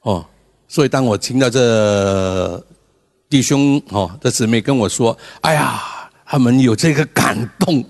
[0.02, 0.26] 哦，
[0.68, 2.64] 所以当我听到这
[3.28, 7.84] 弟兄哦这姊妹跟我说：“哎呀，他们有这个感动，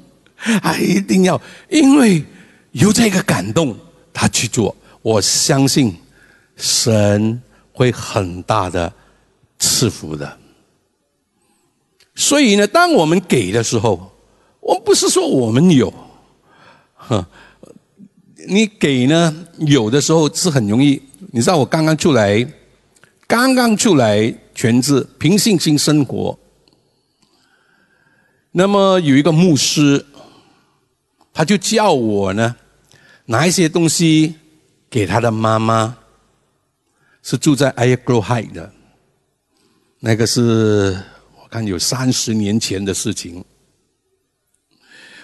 [0.61, 2.23] 啊，一定要，因为
[2.71, 3.75] 有这个感动，
[4.13, 5.93] 他去做，我相信
[6.55, 7.41] 神
[7.73, 8.91] 会很大的
[9.59, 10.37] 赐福的。
[12.15, 14.11] 所以呢，当我们给的时候。”
[14.65, 15.93] 我不是说我们有，
[16.95, 17.23] 哼，
[18.47, 19.45] 你给呢？
[19.59, 20.99] 有的时候是很容易。
[21.31, 22.43] 你知道我刚刚出来，
[23.27, 26.35] 刚刚出来全职凭信心生活。
[28.53, 30.03] 那么有一个牧师，
[31.31, 32.55] 他就叫我呢
[33.25, 34.33] 拿一些东西
[34.89, 35.95] 给他的妈妈，
[37.21, 38.71] 是住在 i g r o High 的，
[39.99, 40.99] 那个是
[41.39, 43.45] 我看有三十年前的事情。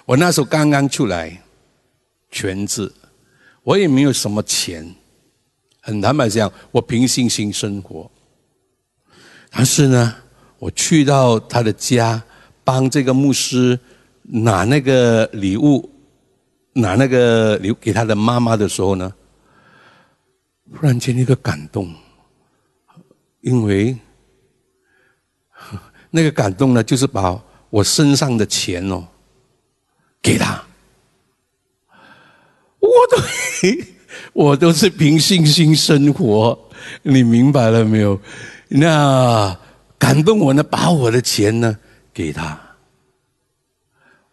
[0.06, 1.42] 我那时候刚刚出来，
[2.30, 2.92] 全职，
[3.64, 4.94] 我也没有什么钱，
[5.82, 8.10] 很坦白讲，我凭信心生活。
[9.52, 10.16] 但是呢，
[10.60, 12.22] 我去到他的家，
[12.64, 13.80] 帮这个牧师
[14.24, 15.90] 拿那个礼物，
[16.74, 19.14] 拿那个留给他的妈妈的时候呢，
[20.72, 21.94] 忽然间一个感动，
[23.42, 23.96] 因为
[26.10, 29.06] 那个感动呢，就是把我身上的钱哦。
[30.22, 30.64] 给他，
[32.80, 33.18] 我都
[34.34, 36.58] 我都是凭信心生活，
[37.02, 38.20] 你明白了没有？
[38.68, 39.58] 那
[39.98, 41.78] 感动我呢，把我的钱呢
[42.14, 42.60] 给他，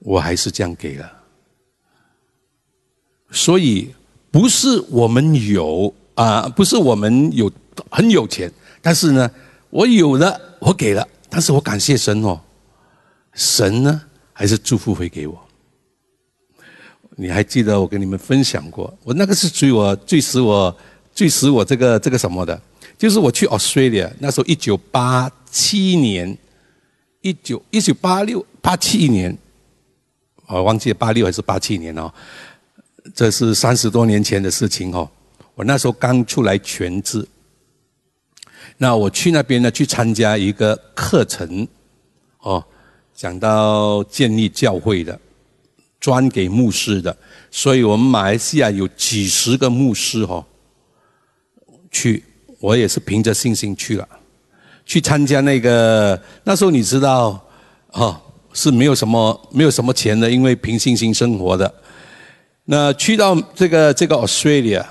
[0.01, 1.13] 我还是这样给了。
[3.31, 3.95] 所以
[4.31, 7.51] 不是我们有啊，不是我们有
[7.91, 9.31] 很有钱，但是呢，
[9.71, 12.41] 我有的我给了，但是我感谢神哦，
[13.33, 15.48] 神呢还是祝福会给我。
[17.21, 18.97] 你还记得我跟你们分享过？
[19.03, 20.75] 我那个是最我最使我
[21.13, 22.63] 最使我这个这个什么的，
[22.97, 26.39] 就是我去 Australia 那时候一九八七年，
[27.23, 29.37] 一九一九八六八七年，
[30.47, 32.09] 我忘记八六还是八七年哦，
[33.17, 35.11] 这是三十多年前的事情哦。
[35.57, 37.27] 我那时候刚出来全职，
[38.77, 41.67] 那我去那边呢去参加一个课程，
[42.43, 42.65] 哦，
[43.13, 45.19] 讲到建立教会的。
[46.01, 47.17] 专给牧师的，
[47.51, 50.45] 所以我们马来西亚有几十个牧师哦，
[51.91, 52.23] 去，
[52.61, 54.09] 我也是凭着信心去了，
[54.87, 57.45] 去参加那个那时候你知道，
[57.93, 58.21] 哦，
[58.53, 61.75] 是没有什么没有什么钱的，因为凭信心生活的。
[62.65, 64.85] 那去到这个这个 Australia，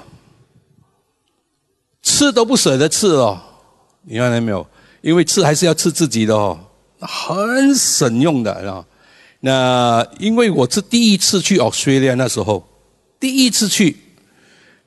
[2.01, 3.39] 吃都不舍得吃哦，
[4.03, 4.67] 你看到没有？
[5.01, 6.59] 因为吃还是要吃自己的哦，
[6.99, 8.85] 很省用的啊。
[9.39, 12.67] 那因为我是第一次去 Australia 那时候，
[13.19, 13.95] 第一次去，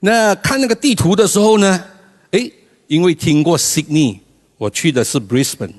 [0.00, 1.84] 那看那个地图的时候呢，
[2.32, 2.52] 诶，
[2.88, 4.18] 因为听过 Sydney，
[4.56, 5.74] 我去的是 Brisbane，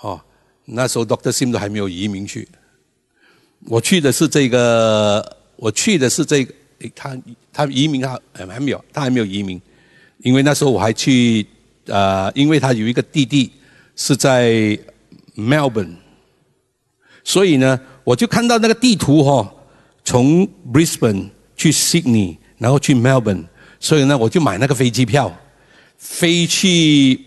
[0.00, 0.18] 哦，
[0.64, 2.48] 那时候 Doctor Sim 都还没有移民去，
[3.66, 7.16] 我去的是这个，我去的是这个，诶，他
[7.52, 9.60] 他移民他还没有，他还没有移民，
[10.22, 11.46] 因为那时候我还去，
[11.84, 13.52] 呃，因为他有一个弟弟
[13.94, 14.78] 是在
[15.36, 15.96] Melbourne。
[17.26, 19.52] 所以呢，我就看到那个地图哈，
[20.04, 23.46] 从 Brisbane 去 Sydney，然后去 Melbourne，
[23.80, 25.36] 所以呢，我就买那个飞机票，
[25.98, 27.20] 飞去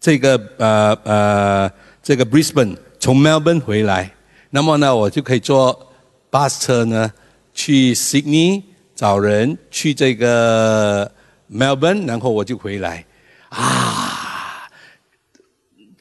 [0.00, 1.70] 这个呃呃
[2.02, 4.12] 这个 Brisbane，从 Melbourne 回来，
[4.50, 5.92] 那么呢，我就可以坐
[6.28, 7.12] 巴士车呢
[7.54, 8.64] 去 Sydney
[8.96, 11.08] 找人去这个
[11.48, 13.06] Melbourne，然后我就回来，
[13.50, 14.68] 啊，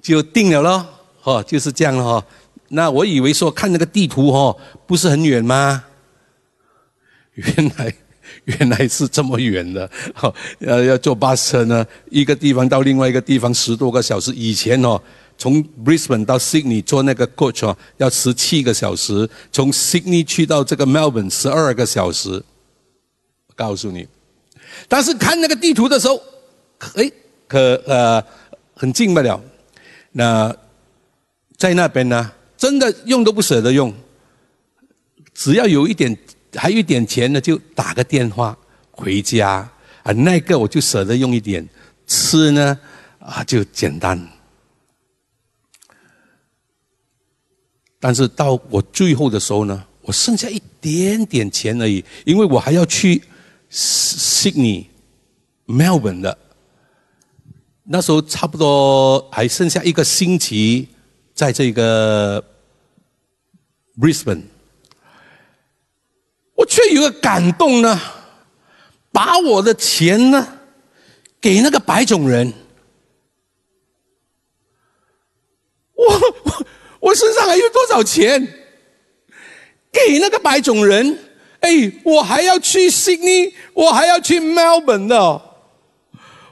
[0.01, 0.87] 就定了咯，
[1.21, 2.25] 哦，就是这样了哈。
[2.73, 4.57] 那我以为说看那个地图哦，
[4.87, 5.83] 不是很远吗？
[7.35, 7.93] 原来
[8.45, 9.89] 原来是这么远的，
[10.21, 14.31] 哦，要要坐巴士呢，一个地方到另外一个地方十多个小时。
[14.33, 15.01] 以前哦，
[15.37, 22.43] 从 Brisbane 到 Sydney 坐那个 coach 哦，要十七个小时；从 Sydney 去到这个 Melbourne 十二个小时。
[23.55, 24.07] 告诉你，
[24.87, 26.19] 但是看那个地图的时候，
[26.95, 27.11] 哎，
[27.47, 28.23] 可呃
[28.75, 29.39] 很近不了。
[30.13, 30.55] 那
[31.57, 32.31] 在那边呢？
[32.61, 33.91] 真的用都不舍得用，
[35.33, 36.15] 只要有一点
[36.53, 38.55] 还有一点钱呢，就打个电话
[38.91, 39.67] 回家
[40.03, 40.11] 啊。
[40.11, 41.67] 那个我就舍得用一点，
[42.05, 42.77] 吃呢
[43.17, 44.29] 啊就简单。
[47.99, 53.23] 但是到我最后的时候呢，我剩下一点点钱而已，因为我还要去
[53.71, 54.85] Sydney、
[55.65, 56.37] Melbourne 的。
[57.85, 60.89] 那时候差不多还剩下一个星期，
[61.33, 62.50] 在这个。
[63.99, 64.43] Brisbane，
[66.55, 67.99] 我却有个感动呢，
[69.11, 70.59] 把我的钱呢
[71.39, 72.53] 给那个白种人，
[75.93, 76.65] 我我
[76.99, 78.57] 我身上还有多少钱？
[79.91, 81.19] 给那个白种人，
[81.59, 81.69] 哎，
[82.05, 85.41] 我还要去 Sydney，我还要去 Melbourne 的，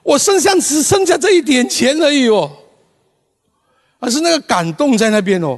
[0.04, 2.52] 我身上只剩下这一点钱而已哦，
[4.00, 5.58] 而是那个感动在那边哦。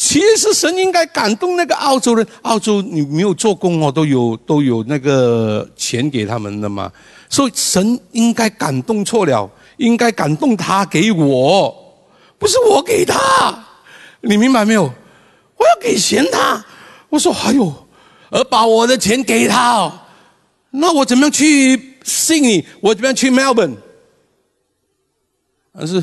[0.00, 6.90] 其实神应该感动那个澳洲人，澳洲你没有做工哦，都有都有那个钱给他们的嘛，
[7.28, 11.74] 所以神应该感动错了，应该感动他给我，
[12.38, 13.58] 不是我给他，
[14.20, 14.84] 你明白没有？
[14.84, 16.64] 我要给钱他，
[17.08, 17.74] 我说哎呦，
[18.30, 19.92] 而把我的钱给他，
[20.70, 22.64] 那我怎么样去信你？
[22.80, 23.74] 我怎么样去 Melbourne？
[25.72, 26.00] 而是。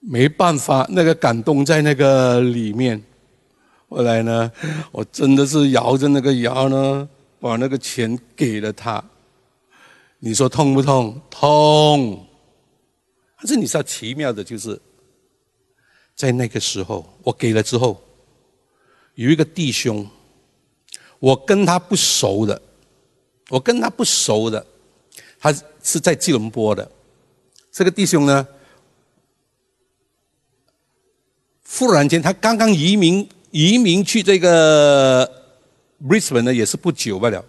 [0.00, 3.02] 没办法，那个感动在那个里面。
[3.88, 4.50] 后来呢，
[4.92, 7.08] 我真的是摇着那个摇呢，
[7.40, 9.02] 把那个钱给了他。
[10.18, 11.20] 你说痛不痛？
[11.30, 12.26] 痛。
[13.38, 14.80] 但是你知道奇妙的就是，
[16.14, 18.00] 在那个时候，我给了之后，
[19.14, 20.06] 有一个弟兄，
[21.18, 22.60] 我跟他不熟的，
[23.48, 24.64] 我跟他不熟的，
[25.40, 26.88] 他是在吉隆坡的。
[27.72, 28.46] 这个弟兄呢？
[31.70, 35.30] 忽然间，他刚刚移民，移民去这个
[36.02, 37.44] Brisbane 呢，也是不久罢了。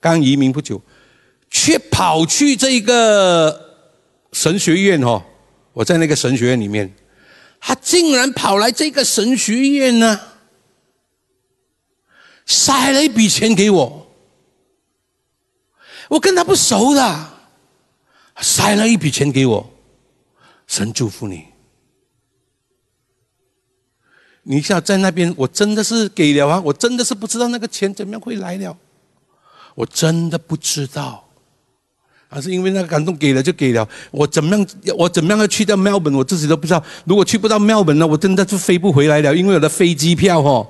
[0.00, 0.80] 刚移民不久，
[1.50, 3.76] 却跑去这个
[4.32, 5.22] 神学院哦。
[5.72, 6.94] 我在那个神学院里面，
[7.60, 10.20] 他竟然跑来这个神学院呢，
[12.46, 14.06] 塞了一笔钱给我。
[16.08, 17.28] 我跟他不熟的，
[18.40, 19.70] 塞了一笔钱给我，
[20.66, 21.51] 神祝福你。
[24.44, 28.76] 你像在那边，我真的是给了啊，我真的是不知道那个钱怎么样会来了，
[29.74, 31.24] 我真的不知道，
[32.28, 33.88] 还是因为那个感动给了就给了。
[34.10, 34.66] 我怎么样，
[34.98, 36.82] 我怎么样要去到墨本，我自己都不知道。
[37.04, 40.66] 如果去不到墨本呢，我真的就飞不回来了，因为我的飞机票哦，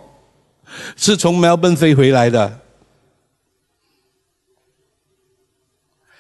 [0.97, 2.61] 是从墨本飞回来的。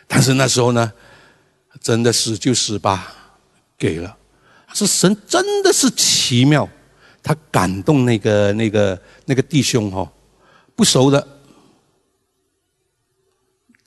[0.06, 0.92] 但是那时候呢，
[1.80, 3.14] 真的死就死吧，
[3.76, 4.16] 给了，
[4.72, 6.66] 是神真的是奇妙。
[7.22, 10.10] 他感动那个那个那个弟兄哦，
[10.74, 11.26] 不熟的，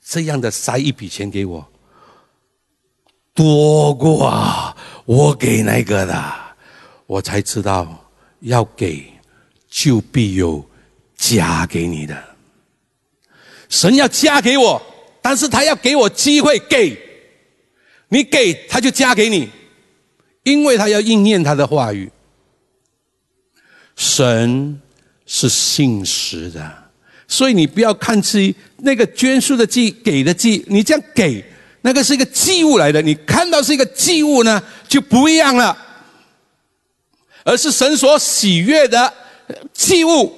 [0.02, 1.66] 这样的塞一笔钱给我，
[3.34, 6.34] 多过啊我给那个的，
[7.06, 8.10] 我才知道
[8.40, 9.04] 要给
[9.68, 10.64] 就必有
[11.16, 12.16] 加给你的。
[13.68, 14.80] 神要加给我，
[15.20, 16.96] 但是他要给我机会给，
[18.08, 19.50] 你给他就加给你，
[20.44, 22.10] 因为他要应验他的话语。
[23.96, 24.80] 神
[25.24, 26.72] 是信实的，
[27.26, 31.42] 所以你不要看起那个捐书的祭给的祭，你这样给
[31.80, 35.76] 那个是一个祭物来的，你看到是一个祭物呢，就不一样了，
[37.44, 39.12] 而是神所喜悦的
[39.72, 40.32] 祭物。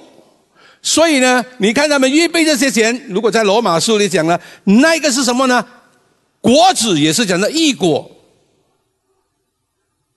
[0.81, 5.65] 所以呢，你看他们预备这些钱，如果在罗马书里讲了，那个是什么呢？
[6.39, 8.09] 果子也是讲的异果，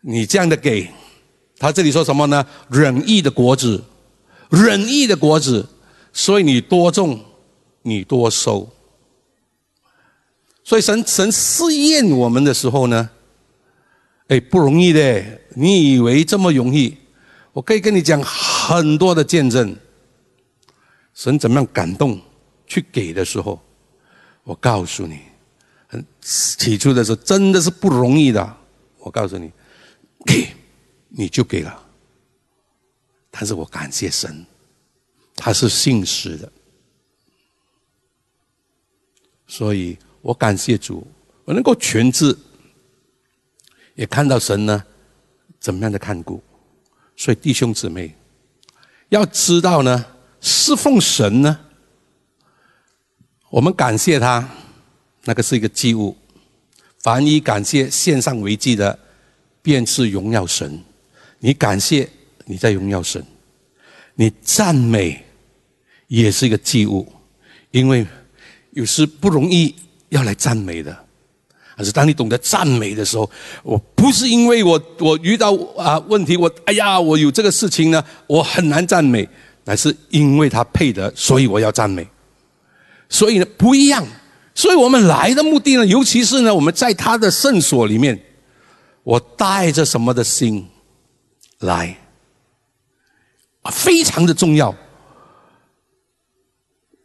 [0.02, 0.88] 你这样的给。
[1.62, 2.44] 他这里说什么呢？
[2.68, 3.80] 仁义的果子，
[4.50, 5.64] 仁义的果子，
[6.12, 7.20] 所以你多种，
[7.82, 8.68] 你多收。
[10.64, 13.08] 所以神神试验我们的时候呢，
[14.26, 15.24] 哎，不容易的。
[15.54, 16.96] 你以为这么容易？
[17.52, 19.76] 我可以跟你讲很多的见证。
[21.14, 22.20] 神怎么样感动
[22.66, 23.62] 去给的时候，
[24.42, 25.20] 我告诉你，
[26.20, 28.56] 起初的时候真的是不容易的。
[28.98, 29.52] 我告诉你，
[30.26, 30.48] 给。
[31.14, 31.82] 你就给了，
[33.30, 34.46] 但是我感谢神，
[35.36, 36.50] 他是信实的，
[39.46, 41.06] 所以我感谢主，
[41.44, 42.34] 我能够全知，
[43.94, 44.82] 也看到神呢
[45.60, 46.42] 怎么样的看顾，
[47.14, 48.16] 所以弟兄姊妹
[49.10, 50.06] 要知道呢，
[50.40, 51.60] 侍奉神呢，
[53.50, 54.48] 我们感谢他，
[55.24, 56.16] 那个是一个祭物，
[57.00, 58.98] 凡以感谢献上为祭的，
[59.60, 60.82] 便是荣耀神。
[61.44, 62.08] 你感谢，
[62.44, 63.20] 你在荣耀神；
[64.14, 65.20] 你赞美，
[66.06, 67.12] 也是一个祭物，
[67.72, 68.06] 因为
[68.70, 69.74] 有时不容易
[70.10, 70.96] 要来赞美的。
[71.76, 73.28] 但是当你懂得赞美的时候，
[73.64, 79.28] 我不是因为我我遇到啊问题，我哎呀，我有这个事情呢，我很难赞美，
[79.64, 82.06] 乃是因为他配得，所以我要赞美。
[83.08, 84.06] 所以呢，不一样。
[84.54, 88.16] 所以我们来的目的呢，尤其是呢，我们在他的圣所里面，
[89.02, 90.64] 我带着什么的心？
[91.62, 91.96] 来，
[93.70, 94.74] 非常的重要。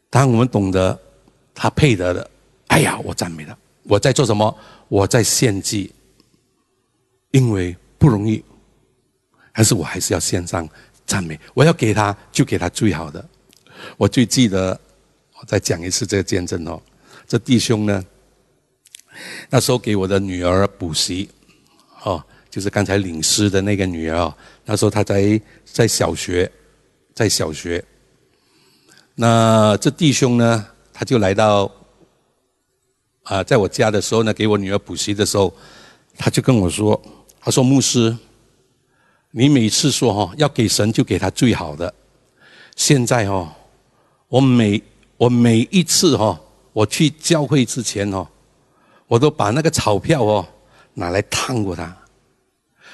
[0.09, 0.99] 当我们懂得
[1.53, 2.29] 他配得的，
[2.67, 3.55] 哎呀，我赞美他。
[3.83, 4.57] 我在做什么？
[4.87, 5.93] 我在献祭，
[7.31, 8.43] 因为不容易，
[9.53, 10.67] 但是我还是要献上
[11.05, 11.39] 赞美。
[11.53, 13.23] 我要给他，就给他最好的。
[13.95, 14.79] 我最记得，
[15.39, 16.81] 我再讲一次这个见证哦。
[17.27, 18.03] 这弟兄呢，
[19.49, 21.29] 那时候给我的女儿补习，
[22.03, 22.23] 哦。
[22.49, 24.33] 就是刚才领诗的那个女儿，
[24.65, 26.51] 那时候她在在小学，
[27.13, 27.83] 在小学。
[29.15, 31.71] 那这弟兄呢，他就来到
[33.23, 35.51] 啊，在我家的时候呢，给我女儿补习的时候，
[36.17, 36.99] 他就跟我说
[37.41, 38.15] ：“他说牧师，
[39.31, 41.93] 你每次说哈要给神就给他最好的，
[42.75, 43.55] 现在哈，
[44.29, 44.81] 我每
[45.17, 46.39] 我每一次哈
[46.71, 48.29] 我去教会之前哈，
[49.07, 50.47] 我都把那个钞票哦
[50.93, 51.95] 拿来烫过他。”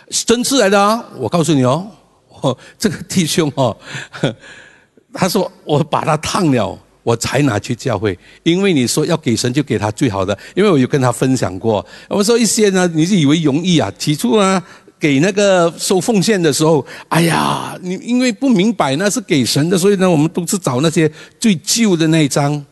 [0.09, 1.03] 真是来的啊！
[1.17, 1.87] 我告诉你哦，
[2.41, 3.75] 我这个弟兄哦，
[5.13, 8.17] 他说我把他烫了，我才拿去教会。
[8.43, 10.37] 因为你说要给神，就给他最好的。
[10.55, 13.91] 因为我有跟他分享过，我说一些呢，你是以为容易啊？
[13.97, 14.61] 起初呢，
[14.99, 22.63] 给那个收奉献的时候，哎呀，你因为不明白那是给神的，所以呢，我们都是找那些最旧的那一张，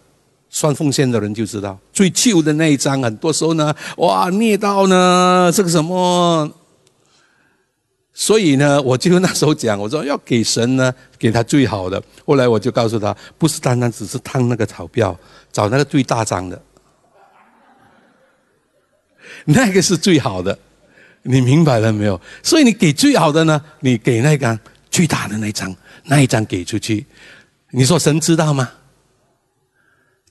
[0.50, 3.02] 算奉献的人就知道最旧的那一张。
[3.02, 6.50] 很多时候呢，哇，念到呢这个什么。
[8.22, 12.00] 所以呢，我就那时候讲，我说要给神呢，给他最好的。
[12.24, 15.20] 后来我就告诉他，不是单单只是烫那个钞票，
[15.52, 16.62] 找那个最大张的，
[19.46, 20.56] 那个是最好的。
[21.24, 22.22] 你明白了没有？
[22.44, 24.60] 所以你给最好的呢，你给那个
[24.92, 27.04] 最大的那张，那一张给出去。
[27.72, 28.72] 你说神知道吗？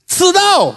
[0.07, 0.73] 知道，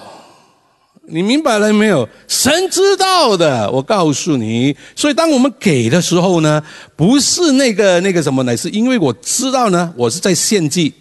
[1.06, 2.08] 你明白了没有？
[2.26, 4.74] 神知道的，我告诉你。
[4.96, 6.62] 所以当我们给的时候呢，
[6.96, 10.92] 不是那个那个什么，乃是因为我知道呢，我是在献祭。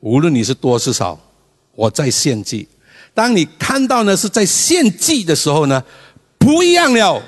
[0.00, 1.18] 无论你是多是少，
[1.74, 2.66] 我在献祭。
[3.12, 5.82] 当你看到呢是在献祭的时候呢，
[6.38, 7.22] 不一样了。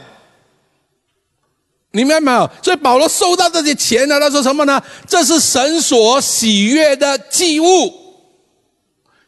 [1.90, 2.51] 你明白没有？
[2.62, 4.82] 所以保罗收到这些钱呢，他说什么呢？
[5.07, 8.01] 这是神所喜悦的祭物。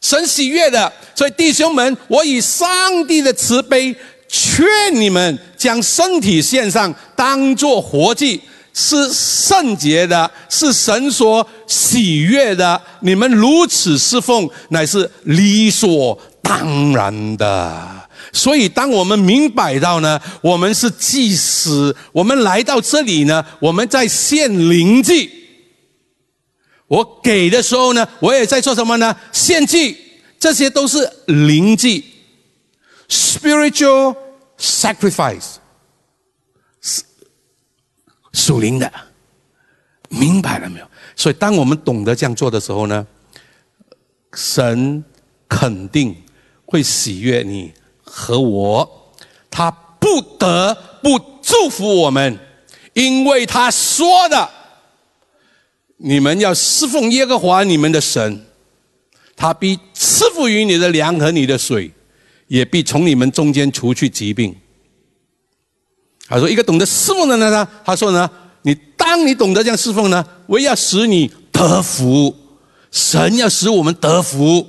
[0.05, 2.69] 神喜悦的，所以弟兄们，我以上
[3.07, 3.97] 帝的慈悲
[4.29, 8.39] 劝你们，将身体献上，当作活祭，
[8.75, 12.79] 是圣洁的，是神所喜悦的。
[13.01, 18.07] 你们如此侍奉，乃是理所当然的。
[18.31, 25.44] 所以，当我们明白到呢，我们是祭司，我们来到这里呢，我们在献灵祭。
[26.87, 29.17] 我给的时候呢，我也在做什么呢？
[29.33, 29.97] 献祭，
[30.39, 32.05] 这些都是灵祭
[33.09, 34.15] ，spiritual
[34.59, 35.55] sacrifice，
[38.33, 38.93] 属灵的，
[40.09, 40.87] 明白了没有？
[41.17, 43.07] 所以，当我们懂得这样做的时候呢，
[44.35, 45.03] 神
[45.49, 46.15] 肯定
[46.67, 47.73] 会喜悦你
[48.03, 49.15] 和我，
[49.51, 52.39] 他不得不祝福我们，
[52.93, 54.51] 因为他说的。
[56.07, 58.45] 你们要侍奉耶和华你们的神，
[59.35, 61.91] 他必赐福于你的粮和你的水，
[62.47, 64.55] 也必从你们中间除去疾病。
[66.29, 68.31] 他说：“一个懂得侍奉的人呢，他说呢，
[68.63, 72.37] 你当你懂得这样侍奉呢，我要使你得福，
[72.91, 74.67] 神要使我们得福。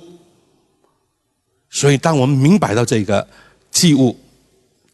[1.70, 3.28] 所以，当我们明白到这个
[3.70, 4.18] 祭物，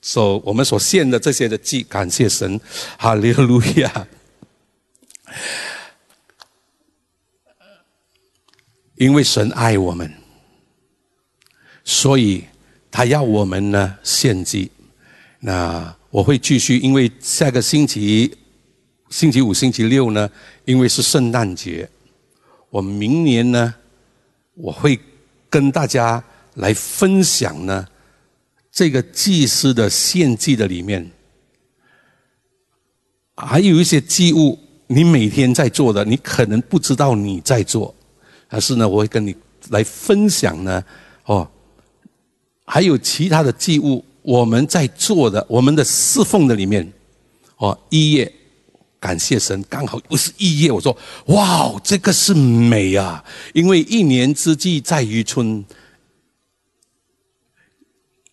[0.02, 2.60] 所我们所献的这些的祭，感谢神，
[2.98, 4.08] 哈利路亚。”
[9.02, 10.14] 因为神爱我们，
[11.84, 12.44] 所以
[12.92, 14.70] 他要我们呢献祭。
[15.40, 18.32] 那我会继续，因为下个星期
[19.10, 20.30] 星期五、星期六呢，
[20.66, 21.90] 因为是圣诞节，
[22.70, 23.74] 我明年呢，
[24.54, 25.00] 我会
[25.50, 26.24] 跟大家
[26.54, 27.88] 来分享呢
[28.72, 31.10] 这个祭司的献祭的里面，
[33.36, 37.96] 还有一些祭物，你每天在做的，你可能不知道你在做。
[38.54, 39.34] 但是呢，我会跟你
[39.70, 40.84] 来分享呢，
[41.24, 41.50] 哦，
[42.66, 46.92] 还有其他的祭物，我们在做的，我们的侍奉的里面，
[47.56, 48.30] 哦，一夜，
[49.00, 50.98] 感谢神，刚好不是一夜，我说，
[51.28, 53.24] 哇，这个是美啊，
[53.54, 55.64] 因为一年之计在于春，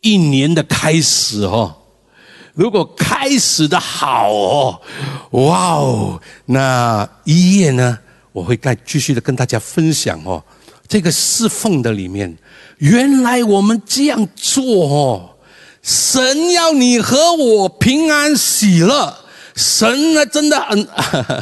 [0.01, 1.77] 一年的开始哦，
[2.55, 4.81] 如果开始的好哦，
[5.31, 8.01] 哇哦，那一夜呢？
[8.39, 10.41] 我会再继续的跟大家分享哦，
[10.86, 12.39] 这个侍奉的里面，
[12.78, 15.30] 原来我们这样做哦，
[15.82, 19.12] 神要你和我平安喜乐，
[19.57, 20.89] 神呢真的很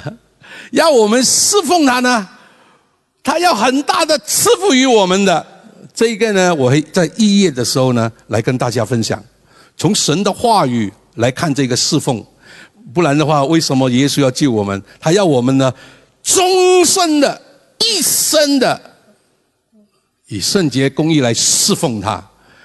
[0.72, 2.26] 要我们侍奉他呢，
[3.22, 5.46] 他要很大的赐福于我们的。
[5.94, 9.22] 这个呢，我会在一页的时候呢来跟大家分享，
[9.76, 12.24] 从神的话语来看这个侍奉，
[12.92, 14.82] 不然的话，为什么耶稣要救我们？
[14.98, 15.72] 他要我们呢？
[16.26, 17.40] 终身的、
[17.78, 18.80] 一生的，
[20.26, 22.20] 以圣洁公义来侍奉他。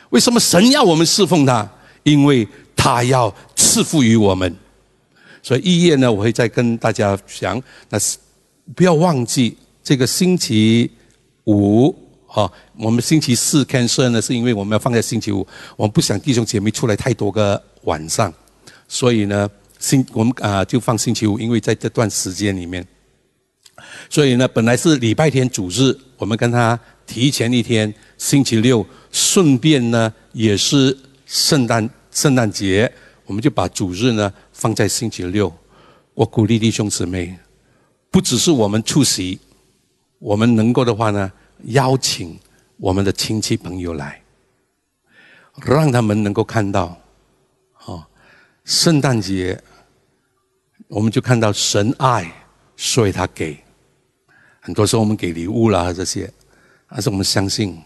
[0.10, 1.70] 为什么神要我们侍奉他？
[2.02, 4.54] 因为他要赐福于我们。
[5.44, 7.62] 所以一夜呢，我会再跟大家讲。
[7.90, 8.18] 那是
[8.76, 10.90] 不要忘记这个星期
[11.46, 11.96] 五
[12.26, 15.46] 啊，我们星期四开设呢，是因为我们要放在星期五。
[15.78, 18.34] 我们不想弟兄姐妹出来太多个晚上，
[18.88, 19.48] 所以呢，
[19.78, 22.84] 星我们啊就放星期五，因为在这段时间里面。
[24.10, 32.92] 所以呢，本来是礼拜天主日，我们跟他提前一天，星期六，顺便呢也是圣诞圣诞节，
[33.26, 35.54] 我们就把主日呢放在星期六。
[36.14, 37.38] 我鼓励弟兄姊妹，
[38.10, 39.40] 不只是我们出席，
[40.20, 41.32] 我们能够的话呢，
[41.68, 42.38] 邀请
[42.78, 44.22] 我们的亲戚朋友来，
[45.66, 47.00] 让他们能够看到，
[47.86, 48.06] 哦，
[48.66, 49.62] 圣诞节，
[50.90, 52.30] 我们就看到神爱，
[52.76, 53.58] 所以他给。
[54.64, 56.32] 很多时候我们给礼物啦这些，
[56.88, 57.82] 但是我们相信，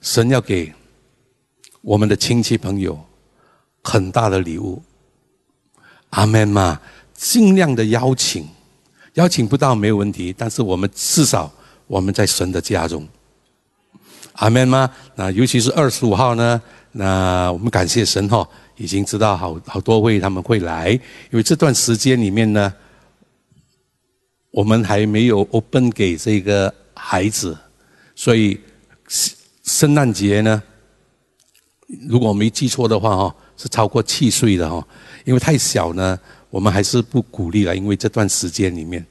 [0.00, 0.72] 神要给
[1.80, 2.98] 我们的亲戚朋友
[3.84, 4.82] 很大的礼物。
[6.10, 6.80] 阿门嘛，
[7.14, 8.48] 尽量的邀请，
[9.14, 11.48] 邀请不到没有问题，但是我们至少
[11.86, 13.06] 我们在神的家中。
[14.32, 14.90] 阿门吗？
[15.14, 18.44] 那尤其是二十五号呢，那我们感谢神哈，
[18.76, 21.00] 已经知道好好多位他们会来，因
[21.36, 22.74] 为这段时间里面呢。
[24.52, 27.56] 我们还没有 open 给这个孩子，
[28.14, 28.60] 所以
[29.64, 30.62] 圣诞节呢，
[32.08, 34.86] 如果我没记错的话哈，是超过七岁的哈，
[35.24, 36.18] 因为太小呢，
[36.50, 39.04] 我们还是不鼓励了，因为这段时间里面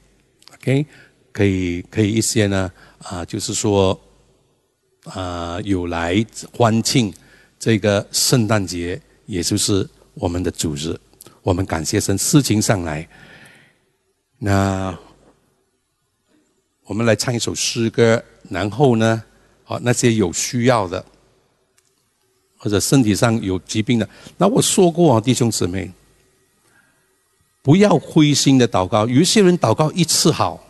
[0.54, 0.86] ，OK，
[1.32, 2.70] 可以可以一些呢
[3.02, 3.98] 啊，就是说
[5.04, 6.24] 啊有来
[6.56, 7.12] 欢庆
[7.58, 10.96] 这个圣诞节，也就是我们的主日，
[11.42, 13.08] 我们感谢神，事情上来，
[14.38, 14.96] 那
[16.92, 19.22] 我们来唱一首诗歌，然后呢，
[19.64, 21.02] 好那些有需要的。
[22.58, 25.90] 或者身体上有疾病的，那我说过啊，弟兄姊妹，
[27.62, 29.06] 不要灰心的祷告。
[29.06, 30.62] 有些人祷告一次好，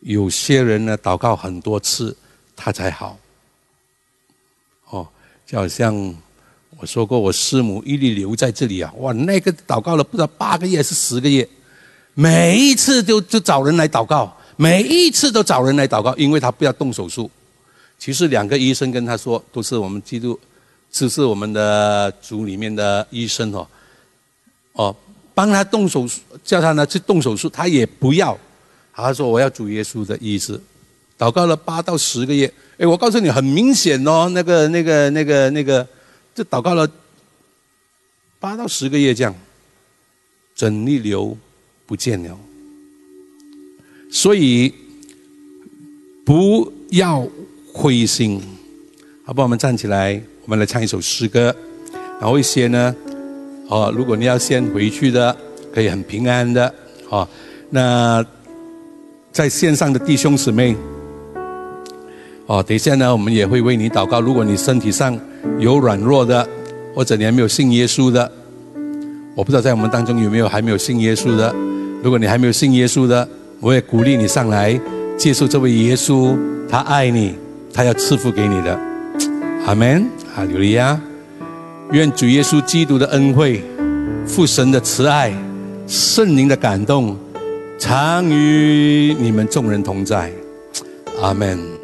[0.00, 2.16] 有些人呢祷告很多次
[2.56, 3.16] 他才好。
[4.88, 5.06] 哦，
[5.46, 5.94] 就好像
[6.76, 11.48] 我说过，我师母一直留在这里啊，哇，那个祷告了不知道八个月还是十个月，
[12.14, 17.30] 每一次就就找人来祷告，每一次都找人来祷告，因为他不要动手术。
[17.98, 20.38] 其实两个医生跟他说，都是我们基督。
[20.92, 23.66] 只是我们的组里面的医生哦，
[24.72, 24.94] 哦，
[25.34, 28.38] 帮他动手术，叫他呢去动手术，他也不要。
[28.92, 30.60] 他说：“我要主耶稣的意思。”
[31.16, 35.88] 祷告了八到十个月，哎，我告诉你，很明显哦，那个、那个、那个、那个，
[36.34, 36.86] 就祷告了
[38.38, 39.34] 八到十个月这样，
[40.54, 41.34] 整逆流
[41.86, 42.38] 不见了。
[44.10, 44.72] 所以
[46.24, 47.26] 不要
[47.72, 48.40] 灰心，
[49.24, 49.40] 好不？
[49.42, 50.20] 我们站起来。
[50.46, 51.54] 我们来唱一首诗歌，
[52.18, 52.92] 然后一些呢，
[53.68, 55.36] 哦，如果你要先回去的，
[55.72, 56.74] 可以很平安的，
[57.08, 57.28] 哦，
[57.68, 58.24] 那
[59.30, 60.74] 在线上的弟兄姊妹，
[62.46, 64.20] 哦，等一下呢，我们也会为你祷告。
[64.20, 65.16] 如果你身体上
[65.60, 66.44] 有软弱的，
[66.96, 68.32] 或者你还没有信耶稣的，
[69.36, 71.54] 我不知道在我们当中有没有还没有信耶稣的。
[72.02, 73.28] 如果你还没有信耶稣的，
[73.60, 74.80] 我也鼓励你上来
[75.18, 76.34] 接受这位耶稣，
[76.66, 77.34] 他爱你，
[77.74, 78.78] 他要赐福给你的。
[79.66, 80.08] 阿门。
[80.34, 80.98] 哈利路亚！
[81.92, 83.62] 愿主耶稣基督的恩惠、
[84.24, 85.32] 父神的慈爱、
[85.86, 87.16] 圣灵的感动，
[87.78, 90.30] 常与你们众人同在。
[91.20, 91.79] 阿门。